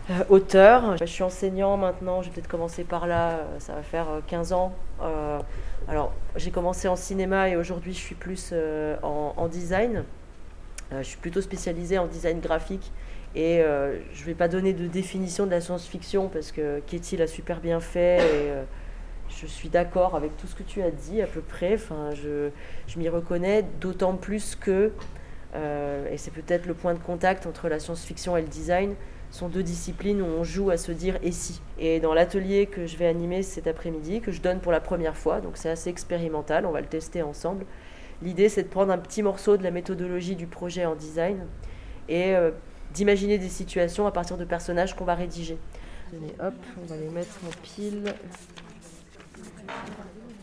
euh, 0.08 0.24
auteur. 0.28 0.96
Je 0.96 1.04
suis 1.04 1.22
enseignant 1.22 1.76
maintenant, 1.76 2.22
je 2.22 2.28
vais 2.28 2.34
peut-être 2.34 2.48
commencer 2.48 2.84
par 2.84 3.06
là, 3.06 3.30
euh, 3.30 3.44
ça 3.58 3.74
va 3.74 3.82
faire 3.82 4.06
15 4.26 4.52
euh, 4.52 4.54
ans. 4.56 4.72
alors, 5.88 6.12
j'ai 6.36 6.50
commencé 6.50 6.88
en 6.88 6.96
cinéma 6.96 7.48
et 7.48 7.56
aujourd'hui 7.56 7.92
je 7.92 7.98
suis 7.98 8.14
plus 8.14 8.54
en, 9.02 9.48
design. 9.48 10.04
je 10.92 11.02
suis 11.02 11.18
plutôt 11.18 11.40
spécialisée 11.40 11.98
en 11.98 12.06
design 12.06 12.40
graphique 12.40 12.92
et 13.34 13.62
je 13.62 14.20
ne 14.20 14.26
vais 14.26 14.34
pas 14.34 14.48
donner 14.48 14.72
de 14.72 14.86
définition 14.86 15.46
de 15.46 15.50
la 15.50 15.60
science-fiction 15.60 16.28
parce 16.28 16.52
que 16.52 16.80
Katie 16.80 17.16
l'a 17.16 17.26
super 17.26 17.60
bien 17.60 17.80
fait 17.80 18.18
et 18.18 18.52
je 19.28 19.46
suis 19.46 19.68
d'accord 19.68 20.14
avec 20.16 20.36
tout 20.36 20.46
ce 20.46 20.54
que 20.54 20.62
tu 20.62 20.82
as 20.82 20.90
dit 20.90 21.22
à 21.22 21.26
peu 21.26 21.40
près. 21.40 21.74
Enfin, 21.74 22.10
je, 22.14 22.50
je 22.86 22.98
m'y 22.98 23.08
reconnais 23.08 23.64
d'autant 23.80 24.14
plus 24.14 24.54
que, 24.54 24.92
et 25.54 26.16
c'est 26.16 26.32
peut-être 26.32 26.66
le 26.66 26.74
point 26.74 26.94
de 26.94 27.00
contact 27.00 27.46
entre 27.46 27.68
la 27.68 27.78
science-fiction 27.78 28.36
et 28.36 28.42
le 28.42 28.48
design, 28.48 28.94
sont 29.30 29.48
deux 29.48 29.62
disciplines 29.62 30.20
où 30.22 30.26
on 30.26 30.44
joue 30.44 30.70
à 30.70 30.76
se 30.76 30.92
dire 30.92 31.18
et 31.22 31.32
si? 31.32 31.60
Et 31.78 32.00
dans 32.00 32.14
l'atelier 32.14 32.66
que 32.66 32.86
je 32.86 32.96
vais 32.96 33.06
animer 33.06 33.42
cet 33.42 33.66
après-midi, 33.66 34.20
que 34.20 34.32
je 34.32 34.40
donne 34.40 34.60
pour 34.60 34.72
la 34.72 34.80
première 34.80 35.16
fois, 35.16 35.40
donc 35.40 35.52
c'est 35.56 35.70
assez 35.70 35.88
expérimental, 35.90 36.66
on 36.66 36.72
va 36.72 36.80
le 36.80 36.86
tester 36.86 37.22
ensemble. 37.22 37.64
L'idée 38.22 38.48
c'est 38.48 38.64
de 38.64 38.68
prendre 38.68 38.92
un 38.92 38.98
petit 38.98 39.22
morceau 39.22 39.56
de 39.56 39.62
la 39.62 39.70
méthodologie 39.70 40.36
du 40.36 40.46
projet 40.46 40.84
en 40.84 40.94
design 40.94 41.46
et 42.08 42.34
euh, 42.34 42.50
d'imaginer 42.92 43.38
des 43.38 43.48
situations 43.48 44.06
à 44.06 44.10
partir 44.10 44.36
de 44.36 44.44
personnages 44.44 44.94
qu'on 44.94 45.04
va 45.04 45.14
rédiger. 45.14 45.58
Allez, 46.12 46.34
hop, 46.40 46.54
on 46.82 46.86
va 46.86 46.96
les 46.96 47.08
mettre 47.08 47.38
en 47.46 47.50
pile. 47.62 48.02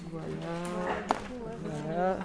Voilà. 0.10 0.26
Voilà. 1.86 2.18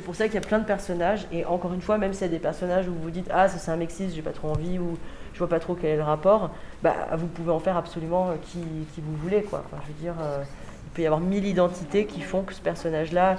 C'est 0.00 0.06
pour 0.06 0.16
ça 0.16 0.24
qu'il 0.24 0.34
y 0.34 0.38
a 0.38 0.40
plein 0.40 0.60
de 0.60 0.64
personnages 0.64 1.26
et 1.30 1.44
encore 1.44 1.74
une 1.74 1.82
fois, 1.82 1.98
même 1.98 2.14
s'il 2.14 2.22
y 2.22 2.24
a 2.24 2.28
des 2.28 2.38
personnages 2.38 2.88
où 2.88 2.92
vous 2.92 3.02
vous 3.02 3.10
dites 3.10 3.28
ah 3.30 3.48
ça 3.48 3.58
c'est 3.58 3.70
un 3.70 3.76
mexiste, 3.76 4.14
j'ai 4.14 4.22
pas 4.22 4.32
trop 4.32 4.48
envie 4.48 4.78
ou 4.78 4.96
vois 5.38 5.46
pas 5.46 5.60
trop 5.60 5.74
quel 5.74 5.90
est 5.90 5.96
le 5.96 6.02
rapport, 6.02 6.50
bah, 6.82 6.94
vous 7.18 7.26
pouvez 7.26 7.50
en 7.50 7.58
faire 7.58 7.76
absolument 7.76 8.30
euh, 8.30 8.34
qui, 8.42 8.60
qui 8.94 9.02
vous 9.02 9.14
voulez. 9.16 9.42
Quoi. 9.42 9.62
je 9.82 9.92
veux 9.92 10.00
dire, 10.00 10.14
euh, 10.22 10.42
il 10.86 10.90
peut 10.92 11.02
y 11.02 11.06
avoir 11.06 11.20
mille 11.20 11.46
identités 11.46 12.06
qui 12.06 12.22
font 12.22 12.42
que 12.42 12.54
ce 12.54 12.62
personnage-là, 12.62 13.36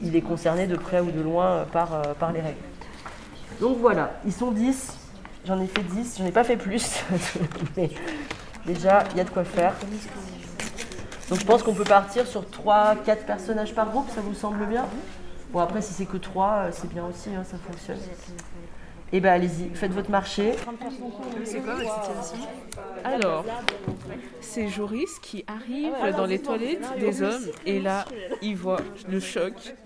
il 0.00 0.16
est 0.16 0.22
concerné 0.22 0.66
de 0.66 0.76
près 0.76 1.00
ou 1.00 1.10
de 1.10 1.20
loin 1.20 1.46
euh, 1.46 1.64
par, 1.66 2.00
par 2.14 2.32
les 2.32 2.40
règles. 2.40 2.56
Donc 3.60 3.76
voilà, 3.78 4.20
ils 4.24 4.32
sont 4.32 4.52
10, 4.52 4.96
j'en 5.46 5.60
ai 5.60 5.66
fait 5.66 5.82
10, 5.82 6.16
j'en 6.18 6.24
ai 6.24 6.32
pas 6.32 6.44
fait 6.44 6.56
plus, 6.56 7.02
mais 7.76 7.90
déjà, 8.64 9.04
il 9.12 9.18
y 9.18 9.20
a 9.20 9.24
de 9.24 9.30
quoi 9.30 9.44
faire. 9.44 9.74
Donc 11.28 11.40
je 11.40 11.44
pense 11.44 11.62
qu'on 11.62 11.74
peut 11.74 11.84
partir 11.84 12.26
sur 12.26 12.42
3-4 12.42 13.24
personnages 13.26 13.74
par 13.74 13.90
groupe, 13.90 14.08
ça 14.14 14.22
vous 14.22 14.34
semble 14.34 14.64
bien? 14.66 14.86
Bon 15.54 15.60
après 15.60 15.80
si 15.80 15.92
c'est 15.92 16.06
que 16.06 16.16
3, 16.16 16.72
c'est 16.72 16.92
bien 16.92 17.06
aussi, 17.06 17.30
hein, 17.30 17.44
ça 17.44 17.56
fonctionne. 17.58 18.00
Eh 19.12 19.20
bien, 19.20 19.34
allez-y, 19.34 19.72
faites 19.72 19.92
votre 19.92 20.10
marché. 20.10 20.54
C'est 21.44 21.60
quoi 21.60 21.76
votre 21.76 22.02
situation? 22.02 22.48
Alors, 23.04 23.44
c'est 24.40 24.66
Joris 24.66 25.20
qui 25.20 25.44
arrive 25.46 25.92
dans 26.16 26.26
les 26.26 26.40
toilettes 26.40 26.98
des 26.98 27.22
hommes 27.22 27.46
et 27.66 27.80
là, 27.80 28.04
il 28.42 28.56
voit 28.56 28.80
le 29.08 29.20
choc 29.20 29.76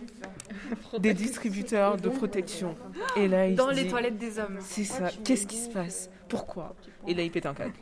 des 0.99 1.13
distributeurs 1.13 1.99
de 1.99 2.09
protection. 2.09 2.75
Et 3.15 3.29
là, 3.29 3.47
il 3.47 3.55
dans 3.55 3.69
les 3.69 3.89
toilettes 3.89 4.17
des 4.17 4.39
hommes. 4.39 4.57
C'est 4.61 4.85
ça. 4.85 5.11
Qu'est-ce 5.23 5.47
qui 5.47 5.59
se 5.59 5.69
passe? 5.69 6.09
Pourquoi? 6.31 6.75
Et 7.07 7.13
là, 7.13 7.23
il 7.25 7.31
pète 7.31 7.45
un 7.45 7.53
câble. 7.53 7.75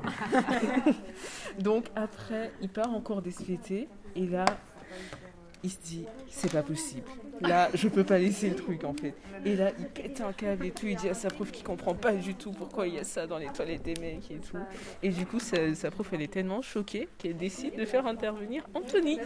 Donc 1.61 1.85
après, 1.95 2.51
il 2.61 2.69
part 2.69 2.93
encore 2.93 3.23
des 3.23 3.35
et 4.17 4.27
là, 4.27 4.45
il 5.63 5.71
se 5.71 5.79
dit 5.85 6.05
c'est 6.29 6.51
pas 6.51 6.63
possible. 6.63 7.07
Là, 7.41 7.69
je 7.75 7.89
peux 7.89 8.05
pas 8.05 8.19
laisser 8.19 8.49
le 8.49 8.57
truc 8.57 8.85
en 8.85 8.95
fait. 8.95 9.15
Et 9.45 9.57
là, 9.57 9.71
il 9.79 9.87
pète 9.87 10.21
un 10.21 10.33
câble 10.33 10.67
et 10.67 10.71
tout. 10.71 10.87
Il 10.87 10.97
dit 10.97 11.09
à 11.09 11.15
sa 11.15 11.29
prof 11.29 11.51
qu'il 11.51 11.65
comprend 11.65 11.95
pas 11.95 12.13
du 12.13 12.35
tout 12.35 12.53
pourquoi 12.53 12.87
il 12.87 12.95
y 12.95 12.99
a 12.99 13.05
ça 13.05 13.27
dans 13.27 13.39
les 13.39 13.49
toilettes 13.49 13.83
des 13.83 13.95
mecs 14.01 14.31
et 14.31 14.37
tout. 14.37 14.59
Et 15.03 15.11
du 15.11 15.27
coup, 15.27 15.39
sa, 15.39 15.75
sa 15.75 15.91
prof, 15.91 16.09
elle 16.13 16.23
est 16.23 16.33
tellement 16.33 16.63
choquée 16.63 17.09
qu'elle 17.19 17.37
décide 17.37 17.77
de 17.77 17.85
faire 17.85 18.07
intervenir 18.07 18.67
Anthony, 18.75 19.19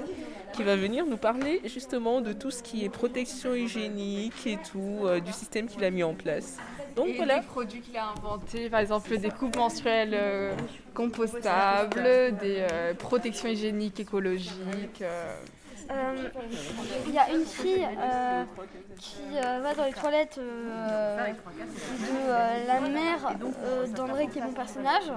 qui 0.53 0.63
va 0.63 0.77
venir 0.77 1.07
nous 1.07 1.17
parler 1.17 1.61
justement 1.65 2.21
de 2.21 2.33
tout 2.33 2.51
ce 2.51 2.63
qui 2.63 2.85
est 2.85 2.89
protection 2.89 3.55
hygiénique 3.55 4.47
et 4.47 4.59
tout, 4.71 5.01
euh, 5.05 5.21
du 5.21 5.33
système 5.33 5.67
qu'il 5.67 5.85
a 5.85 5.91
mis 5.91 6.03
en 6.03 6.15
place. 6.15 6.59
Donc 6.97 7.09
et 7.09 7.17
voilà. 7.17 7.39
des 7.39 7.47
produits 7.47 7.81
qu'il 7.81 7.97
a 7.97 8.09
inventés, 8.11 8.69
par 8.69 8.81
exemple 8.81 9.17
des 9.17 9.31
coupes 9.31 9.57
menstruelles 9.57 10.15
euh, 10.15 10.53
compostables, 10.93 12.37
des 12.41 12.67
euh, 12.71 12.95
protections 12.95 13.49
hygiéniques 13.49 14.01
écologiques. 14.01 15.03
Euh. 15.91 16.29
Il 17.07 17.15
y 17.15 17.19
a 17.19 17.31
une 17.31 17.45
fille 17.45 17.85
euh, 17.85 18.45
qui 18.99 19.23
euh, 19.35 19.61
va 19.61 19.75
dans 19.75 19.85
les 19.85 19.93
toilettes 19.93 20.39
de 20.39 20.69
la 22.67 22.81
mère 22.81 23.35
d'André, 23.97 24.29
qui 24.29 24.39
est 24.39 24.45
mon 24.45 24.53
personnage. 24.53 25.11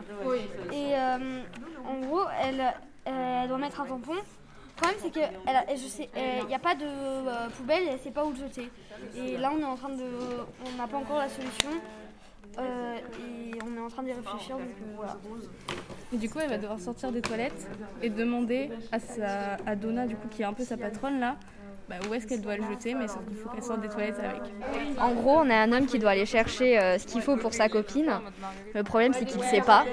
Et 0.72 0.94
en 0.96 2.00
gros, 2.06 2.26
elle, 2.42 3.48
doit 3.48 3.58
mettre 3.58 3.82
un 3.82 3.86
tampon. 3.86 4.14
Le 4.16 4.82
problème, 4.82 5.00
c'est 5.02 5.12
qu'il 5.12 6.48
n'y 6.48 6.56
a 6.56 6.60
pas 6.60 6.76
de 6.76 7.50
poubelle 7.56 7.84
et 7.84 7.88
elle 7.88 7.94
ne 7.94 8.00
sait 8.00 8.12
pas 8.12 8.26
où 8.26 8.32
le 8.32 8.38
jeter. 8.38 8.72
Et 9.16 9.38
là, 9.38 9.52
on 9.56 9.60
est 9.60 9.66
en 9.66 9.76
train 9.76 9.90
de. 9.90 10.06
On 10.66 10.78
n'a 10.78 10.88
pas 10.88 10.98
encore 10.98 11.20
la 11.20 11.30
solution. 11.30 11.70
Euh, 12.60 12.98
et 12.98 13.58
on 13.66 13.78
est 13.78 13.80
en 13.80 13.90
train 13.90 14.04
d'y 14.04 14.14
réfléchir. 14.14 14.58
Donc 14.58 14.68
euh, 14.68 14.94
voilà. 14.96 15.18
Et 16.12 16.18
du 16.18 16.30
coup, 16.30 16.40
elle 16.40 16.50
va 16.50 16.58
devoir 16.58 16.80
sortir 16.80 17.12
des 17.12 17.22
toilettes 17.22 17.68
et 18.02 18.10
demander 18.10 18.70
à, 18.92 19.00
sa, 19.00 19.56
à 19.66 19.76
Donna, 19.76 20.06
du 20.06 20.16
coup, 20.16 20.28
qui 20.28 20.42
est 20.44 20.46
un 20.46 20.54
peu 20.54 20.64
sa 20.64 20.78
patronne 20.78 21.20
là, 21.20 21.38
bah, 21.90 21.96
où 22.10 22.14
est-ce 22.14 22.28
qu'elle 22.28 22.42
doit 22.42 22.56
le 22.56 22.64
jeter, 22.64 22.94
mais 22.94 23.08
sauf 23.08 23.26
qu'il 23.28 23.36
faut 23.36 23.50
qu'elle 23.50 23.64
sorte 23.64 23.82
des 23.82 23.90
toilettes 23.90 24.20
avec. 24.20 24.42
En 25.00 25.14
gros, 25.14 25.38
on 25.40 25.50
a 25.50 25.56
un 25.56 25.72
homme 25.72 25.86
qui 25.86 26.00
doit 26.00 26.12
aller 26.12 26.26
chercher 26.26 26.80
euh, 26.80 26.98
ce 26.98 27.06
qu'il 27.06 27.22
faut 27.22 27.36
pour 27.36 27.54
sa 27.54 27.68
copine. 27.68 28.12
Le 28.74 28.84
problème, 28.84 29.14
c'est 29.14 29.26
qu'il 29.26 29.40
ne 29.40 29.46
sait 29.46 29.62
pas. 29.62 29.86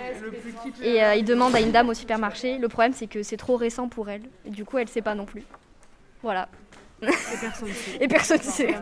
Et 0.83 1.03
euh, 1.03 1.15
il 1.15 1.25
demande 1.25 1.55
à 1.55 1.61
une 1.61 1.73
dame 1.73 1.89
au 1.89 1.95
supermarché. 1.95 2.59
Le 2.59 2.69
problème, 2.69 2.93
c'est 2.93 3.07
que 3.07 3.23
c'est 3.23 3.37
trop 3.37 3.57
récent 3.57 3.89
pour 3.89 4.09
elle. 4.09 4.23
Et 4.45 4.51
du 4.51 4.65
coup, 4.65 4.79
elle 4.79 4.85
ne 4.85 4.91
sait 4.91 5.03
pas 5.03 5.15
non 5.15 5.25
plus. 5.25 5.43
Voilà. 6.23 6.49
Et 7.03 7.07
personne 7.41 7.69
ne 7.69 7.73
sait. 7.73 7.97
Et 8.01 8.09
personne 8.09 8.39
ne 8.39 8.43
sait. 8.43 8.75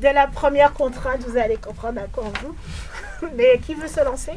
Dès, 0.00 0.12
la 0.12 0.26
première 0.26 0.72
contrainte, 0.72 1.20
vous 1.26 1.36
allez 1.36 1.56
comprendre 1.56 2.00
à 2.00 2.06
quoi 2.06 2.24
on 2.24 2.40
joue. 2.40 2.56
Mais 3.36 3.58
qui 3.58 3.74
veut 3.74 3.88
se 3.88 4.04
lancer? 4.04 4.32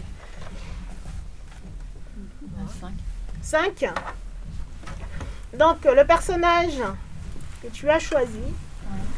5. 3.41 3.85
Donc, 5.57 5.85
le 5.85 6.05
personnage 6.05 6.79
que 7.61 7.67
tu 7.67 7.89
as 7.89 7.99
choisi 7.99 8.41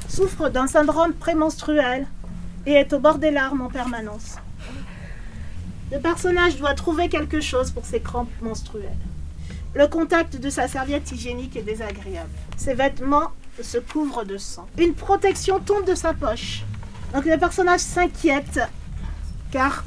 souffre 0.10 0.50
d'un 0.50 0.68
syndrome 0.68 1.14
prémenstruel 1.14 2.08
et 2.66 2.74
est 2.74 2.94
au 2.94 3.00
bord 3.00 3.18
des 3.18 3.32
larmes 3.32 3.62
en 3.62 3.70
permanence. 3.70 4.36
Le 5.92 6.00
personnage 6.00 6.58
doit 6.58 6.74
trouver 6.74 7.10
quelque 7.10 7.40
chose 7.40 7.72
pour 7.72 7.86
ses 7.86 8.00
crampes 8.00 8.32
menstruelles. 8.42 8.98
Le 9.76 9.88
contact 9.88 10.38
de 10.38 10.50
sa 10.50 10.68
serviette 10.68 11.12
hygiénique 11.12 11.56
est 11.56 11.62
désagréable. 11.62 12.30
Ses 12.58 12.74
vêtements 12.74 13.32
se 13.64 13.78
couvrent 13.78 14.26
de 14.26 14.38
sang. 14.38 14.68
Une 14.78 14.94
protection 14.94 15.60
tombe 15.60 15.86
de 15.86 15.96
sa 15.96 16.14
poche. 16.14 16.64
Donc 17.14 17.26
le 17.26 17.38
personnage 17.38 17.82
s'inquiète 17.82 18.60
car 19.52 19.84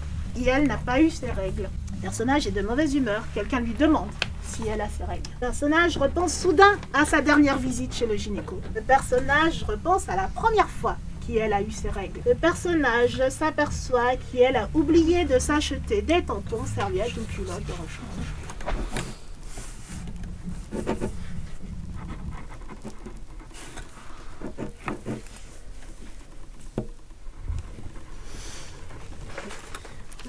elle 0.47 0.67
n'a 0.67 0.77
pas 0.77 1.01
eu 1.01 1.11
ses 1.11 1.31
règles. 1.31 1.69
Le 1.97 2.03
personnage 2.03 2.47
est 2.47 2.53
de 2.53 2.63
mauvaise 2.63 2.95
humeur. 2.95 3.23
Quelqu'un 3.35 3.61
lui 3.61 3.75
demande 3.75 4.09
si 4.43 4.63
elle 4.67 4.81
a 4.81 4.89
ses 4.89 5.05
règles. 5.05 5.29
Le 5.35 5.47
personnage 5.47 5.97
repense 5.97 6.33
soudain 6.35 6.79
à 6.95 7.05
sa 7.05 7.21
dernière 7.21 7.59
visite 7.59 7.95
chez 7.95 8.07
le 8.07 8.17
gynéco. 8.17 8.61
Le 8.75 8.81
personnage 8.81 9.65
repense 9.65 10.09
à 10.09 10.17
la 10.17 10.29
première 10.29 10.69
fois 10.69 10.97
qu'elle 11.27 11.53
a 11.53 11.61
eu 11.61 11.71
ses 11.71 11.91
règles. 11.91 12.21
Le 12.25 12.35
personnage 12.35 13.29
s'aperçoit 13.29 14.17
qu'elle 14.33 14.57
a 14.57 14.69
oublié 14.75 15.25
de 15.25 15.39
s'acheter 15.39 16.03
des 16.03 16.23
tampons, 16.23 16.65
serviettes 16.75 17.17
ou 17.17 17.25
culottes 17.35 17.67
de 17.67 17.73
rechange. 17.73 18.39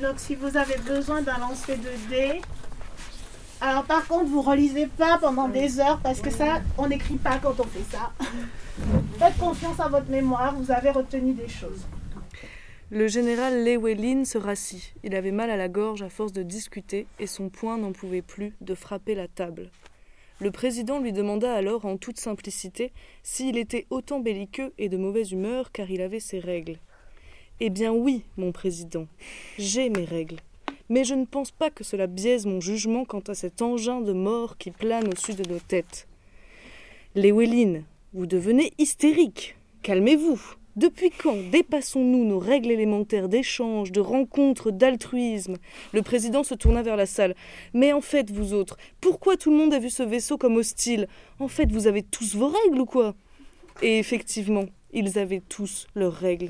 Donc 0.02 0.09
si 0.20 0.36
vous 0.36 0.58
avez 0.58 0.78
besoin 0.78 1.22
d'un 1.22 1.38
lancer 1.40 1.78
de 1.78 2.10
dés, 2.10 2.42
alors 3.62 3.84
par 3.86 4.06
contre 4.08 4.26
vous 4.26 4.42
relisez 4.42 4.88
pas 4.88 5.18
pendant 5.18 5.48
des 5.48 5.80
heures 5.80 6.00
parce 6.04 6.22
que 6.22 6.30
ça 6.30 6.62
on 6.78 6.88
n'écrit 6.88 7.16
pas 7.16 7.40
quand 7.42 7.60
on 7.60 7.64
fait 7.64 7.86
ça. 7.90 8.12
Faites 9.18 9.38
confiance 9.38 9.80
à 9.80 9.88
votre 9.88 10.10
mémoire, 10.10 10.56
vous 10.56 10.72
avez 10.72 10.92
retenu 10.92 11.34
des 11.34 11.48
choses. 11.48 11.86
Le 12.92 13.08
général 13.08 13.64
Llewellyn 13.64 14.26
se 14.26 14.38
rassit. 14.38 14.94
Il 15.04 15.16
avait 15.16 15.32
mal 15.32 15.50
à 15.50 15.58
la 15.58 15.68
gorge 15.68 16.02
à 16.02 16.10
force 16.10 16.34
de 16.34 16.44
discuter 16.44 17.06
et 17.20 17.28
son 17.28 17.50
poing 17.50 17.78
n'en 17.78 17.92
pouvait 17.92 18.22
plus 18.22 18.54
de 18.62 18.76
frapper 18.76 19.16
la 19.16 19.28
table. 19.28 19.72
Le 20.40 20.52
président 20.52 21.00
lui 21.00 21.12
demanda 21.12 21.54
alors 21.54 21.86
en 21.86 21.98
toute 21.98 22.20
simplicité 22.20 22.92
s'il 23.24 23.58
était 23.58 23.86
autant 23.90 24.20
belliqueux 24.20 24.74
et 24.78 24.90
de 24.90 24.98
mauvaise 24.98 25.32
humeur 25.32 25.72
car 25.72 25.90
il 25.92 26.02
avait 26.02 26.20
ses 26.20 26.40
règles. 26.40 26.78
Eh 27.62 27.70
bien 27.70 27.92
oui, 27.92 28.24
mon 28.38 28.54
président, 28.54 29.06
j'ai 29.58 29.90
mes 29.90 30.06
règles. 30.06 30.38
Mais 30.88 31.04
je 31.04 31.14
ne 31.14 31.26
pense 31.26 31.52
pas 31.52 31.70
que 31.70 31.84
cela 31.84 32.08
biaise 32.08 32.46
mon 32.46 32.62
jugement 32.62 33.04
quant 33.04 33.24
à 33.28 33.34
cet 33.34 33.62
engin 33.62 34.00
de 34.00 34.14
mort 34.14 34.58
qui 34.58 34.72
plane 34.72 35.08
au-dessus 35.08 35.34
de 35.34 35.48
nos 35.48 35.60
têtes. 35.60 36.08
Llewellyn, 37.16 37.82
vous 38.14 38.28
devenez 38.28 38.72
hystérique. 38.78 39.58
Calmez-vous. 39.84 40.40
Depuis 40.78 41.10
quand 41.10 41.36
dépassons-nous 41.52 42.24
nos 42.24 42.40
règles 42.40 42.72
élémentaires 42.72 43.28
d'échange, 43.28 43.92
de 43.92 44.00
rencontre, 44.00 44.72
d'altruisme? 44.72 45.58
Le 45.92 46.02
président 46.02 46.46
se 46.46 46.56
tourna 46.56 46.82
vers 46.82 46.96
la 46.96 47.06
salle. 47.06 47.36
Mais 47.74 47.92
en 47.92 48.00
fait, 48.00 48.32
vous 48.32 48.54
autres, 48.54 48.78
pourquoi 49.02 49.36
tout 49.36 49.52
le 49.52 49.58
monde 49.58 49.74
a 49.74 49.80
vu 49.80 49.90
ce 49.90 50.04
vaisseau 50.04 50.38
comme 50.38 50.56
hostile? 50.56 51.10
En 51.40 51.50
fait, 51.50 51.70
vous 51.70 51.88
avez 51.88 52.04
tous 52.04 52.36
vos 52.36 52.48
règles 52.48 52.80
ou 52.80 52.86
quoi? 52.86 53.16
Et 53.82 54.00
effectivement, 54.00 54.66
ils 54.94 55.20
avaient 55.20 55.42
tous 55.48 55.88
leurs 55.96 56.14
règles. 56.14 56.50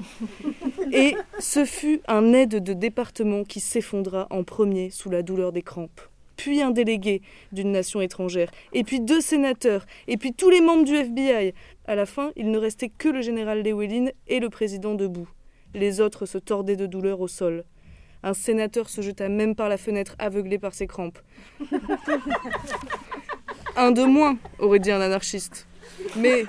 Et 0.91 1.15
ce 1.39 1.65
fut 1.65 2.01
un 2.07 2.33
aide 2.33 2.63
de 2.63 2.73
département 2.73 3.43
qui 3.43 3.59
s'effondra 3.59 4.27
en 4.29 4.43
premier 4.43 4.89
sous 4.89 5.09
la 5.09 5.21
douleur 5.21 5.51
des 5.51 5.61
crampes. 5.61 6.01
Puis 6.37 6.61
un 6.61 6.71
délégué 6.71 7.21
d'une 7.51 7.71
nation 7.71 7.99
étrangère, 7.99 8.49
et 8.71 8.85
puis 8.85 9.01
deux 9.01 9.19
sénateurs, 9.19 9.85
et 10.07 10.15
puis 10.15 10.33
tous 10.33 10.49
les 10.49 10.61
membres 10.61 10.85
du 10.85 10.95
FBI. 10.95 11.53
À 11.85 11.95
la 11.95 12.05
fin, 12.05 12.31
il 12.37 12.49
ne 12.49 12.57
restait 12.57 12.89
que 12.89 13.09
le 13.09 13.21
général 13.21 13.61
Llewellyn 13.61 14.11
et 14.27 14.39
le 14.39 14.49
président 14.49 14.95
debout. 14.95 15.27
Les 15.73 15.99
autres 15.99 16.25
se 16.25 16.37
tordaient 16.37 16.77
de 16.77 16.85
douleur 16.85 17.19
au 17.19 17.27
sol. 17.27 17.65
Un 18.23 18.33
sénateur 18.33 18.89
se 18.89 19.01
jeta 19.01 19.29
même 19.29 19.55
par 19.55 19.69
la 19.69 19.77
fenêtre, 19.77 20.15
aveuglé 20.17 20.59
par 20.59 20.73
ses 20.73 20.87
crampes. 20.87 21.19
Un 23.75 23.91
de 23.91 24.03
moins, 24.03 24.37
aurait 24.59 24.79
dit 24.79 24.91
un 24.91 25.01
anarchiste. 25.01 25.67
Mais 26.15 26.45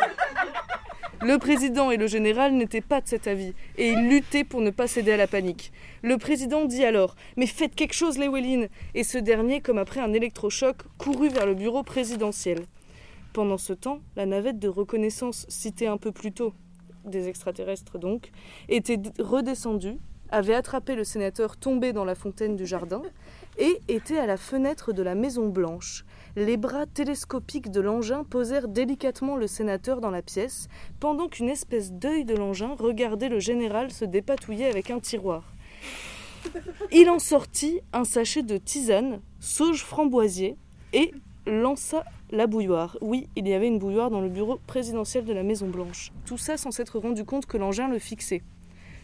le 1.23 1.37
président 1.37 1.91
et 1.91 1.99
le 1.99 2.07
général 2.07 2.55
n'étaient 2.55 2.81
pas 2.81 3.03
de 3.03 3.09
cet 3.09 3.27
avis, 3.27 3.53
et 3.77 3.91
ils 3.91 4.09
luttaient 4.09 4.45
pour 4.45 4.63
ne 4.63 4.71
pas 4.71 4.87
céder 4.87 5.13
à 5.13 5.17
la 5.19 5.27
panique. 5.27 5.71
Le 6.03 6.17
président 6.17 6.65
dit 6.65 6.85
alors 6.85 7.15
Mais 7.37 7.47
faites 7.47 7.75
quelque 7.75 7.93
chose, 7.93 8.19
Llewellyn 8.19 8.69
Et 8.95 9.05
ce 9.05 9.19
dernier, 9.19 9.61
comme 9.61 9.79
après 9.79 10.01
un 10.01 10.15
électrochoc, 10.15 10.77
courut 10.97 11.29
vers 11.29 11.45
le 11.45 11.55
bureau 11.55 11.83
présidentiel. 11.83 12.61
Pendant 13.35 13.59
ce 13.59 13.75
temps, 13.75 14.01
la 14.17 14.25
navette 14.25 14.59
de 14.59 14.69
reconnaissance 14.69 15.45
citée 15.49 15.87
un 15.87 15.99
peu 15.99 16.11
plus 16.11 16.33
tôt, 16.33 16.55
des 17.05 17.29
extraterrestres 17.29 17.99
donc, 17.99 18.31
était 18.69 18.99
redescendue, 19.19 19.99
avait 20.31 20.55
attrapé 20.55 20.95
le 20.95 21.05
sénateur 21.05 21.57
tombé 21.57 21.93
dans 21.93 22.05
la 22.05 22.15
fontaine 22.15 22.57
du 22.57 22.67
jardin, 22.67 23.03
et 23.59 23.81
était 23.89 24.19
à 24.19 24.27
la 24.27 24.39
fenêtre 24.39 24.93
de 24.93 25.03
la 25.03 25.15
Maison 25.15 25.49
Blanche. 25.49 26.05
Les 26.37 26.57
bras 26.57 26.87
télescopiques 26.87 27.71
de 27.71 27.81
l'engin 27.81 28.23
posèrent 28.23 28.69
délicatement 28.69 29.37
le 29.37 29.49
sénateur 29.49 30.01
dans 30.01 30.11
la 30.11 30.23
pièce, 30.23 30.69
pendant 31.01 31.29
qu'une 31.29 31.49
espèce 31.49 31.93
d'œil 31.93 32.25
de 32.25 32.37
l'engin 32.37 32.77
regardait 32.79 33.29
le 33.29 33.40
général 33.40 33.90
se 33.90 34.05
dépatouiller 34.05 34.66
avec 34.66 34.90
un 34.90 35.01
tiroir. 35.01 35.53
Il 36.93 37.11
en 37.11 37.19
sortit 37.19 37.81
un 37.93 38.05
sachet 38.05 38.43
de 38.43 38.59
tisane, 38.59 39.21
sauge 39.40 39.83
framboisier, 39.83 40.57
et 40.93 41.12
lança 41.47 42.05
La 42.31 42.47
bouilloire. 42.47 42.97
Oui, 43.01 43.29
il 43.35 43.49
y 43.49 43.55
avait 43.55 43.66
une 43.66 43.81
bouilloire 43.81 44.11
dans 44.11 44.21
le 44.21 44.29
bureau 44.29 44.61
présidentiel 44.69 45.25
de 45.25 45.33
la 45.33 45.43
Maison 45.43 45.69
Blanche. 45.69 46.12
Tout 46.27 46.38
ça 46.38 46.57
sans 46.57 46.71
s'être 46.71 47.01
rendu 47.01 47.25
compte 47.25 47.47
que 47.47 47.57
l'engin 47.57 47.88
le 47.88 47.99
fixait. 47.99 48.43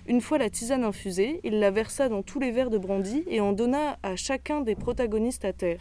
Une 0.06 0.20
fois 0.20 0.38
la 0.38 0.48
tisane 0.48 0.84
infusée, 0.84 1.40
il 1.42 1.58
la 1.58 1.72
versa 1.72 2.08
dans 2.08 2.22
tous 2.22 2.38
les 2.38 2.52
verres 2.52 2.70
de 2.70 2.78
brandy 2.78 3.24
et 3.26 3.40
en 3.40 3.52
donna 3.52 3.98
à 4.04 4.14
chacun 4.14 4.60
des 4.60 4.76
protagonistes 4.76 5.44
à 5.44 5.52
terre. 5.52 5.80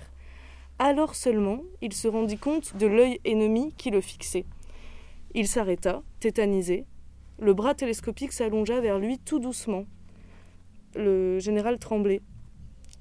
Alors 0.77 1.15
seulement, 1.15 1.61
il 1.81 1.93
se 1.93 2.07
rendit 2.07 2.38
compte 2.38 2.75
de 2.75 2.85
l'œil 2.85 3.19
ennemi 3.23 3.73
qui 3.77 3.91
le 3.91 4.01
fixait. 4.01 4.45
Il 5.33 5.47
s'arrêta, 5.47 6.03
tétanisé. 6.19 6.85
Le 7.39 7.53
bras 7.53 7.75
télescopique 7.75 8.33
s'allongea 8.33 8.81
vers 8.81 8.99
lui 8.99 9.19
tout 9.19 9.39
doucement. 9.39 9.85
Le 10.95 11.39
général 11.39 11.79
tremblait. 11.79 12.21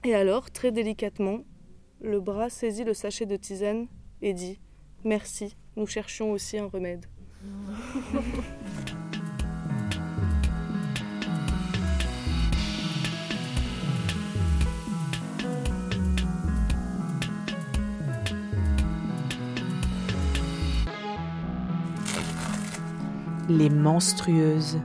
Et 0.05 0.15
alors, 0.15 0.51
très 0.51 0.71
délicatement, 0.71 1.41
le 2.01 2.21
bras 2.21 2.51
saisit 2.51 2.85
le 2.85 2.95
sachet 2.95 3.27
de 3.27 3.37
tisane 3.37 3.87
et 4.23 4.35
dit 4.35 4.61
Merci, 5.05 5.57
nous 5.77 5.87
cherchions 5.87 6.31
aussi 6.33 6.59
un 6.59 6.67
remède. 6.67 7.07
Les 23.49 23.69
menstrueuses. 23.69 24.81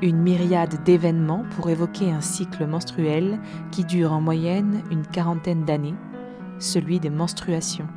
Une 0.00 0.22
myriade 0.22 0.82
d'événements 0.84 1.44
pour 1.54 1.68
évoquer 1.68 2.10
un 2.10 2.22
cycle 2.22 2.66
menstruel 2.66 3.38
qui 3.70 3.84
dure 3.84 4.12
en 4.12 4.20
moyenne 4.22 4.82
une 4.90 5.06
quarantaine 5.06 5.64
d'années, 5.64 5.94
celui 6.58 7.00
des 7.00 7.10
menstruations. 7.10 7.88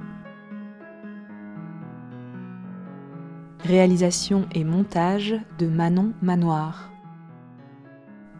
Réalisation 3.63 4.47
et 4.53 4.65
montage 4.65 5.35
de 5.59 5.67
Manon 5.67 6.11
Manoir. 6.21 6.91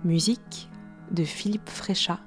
Musique 0.04 0.70
de 1.12 1.24
Philippe 1.24 1.70
Fréchat. 1.70 2.20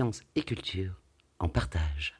Sciences 0.00 0.22
et 0.34 0.42
culture 0.44 0.94
en 1.40 1.50
partage. 1.50 2.19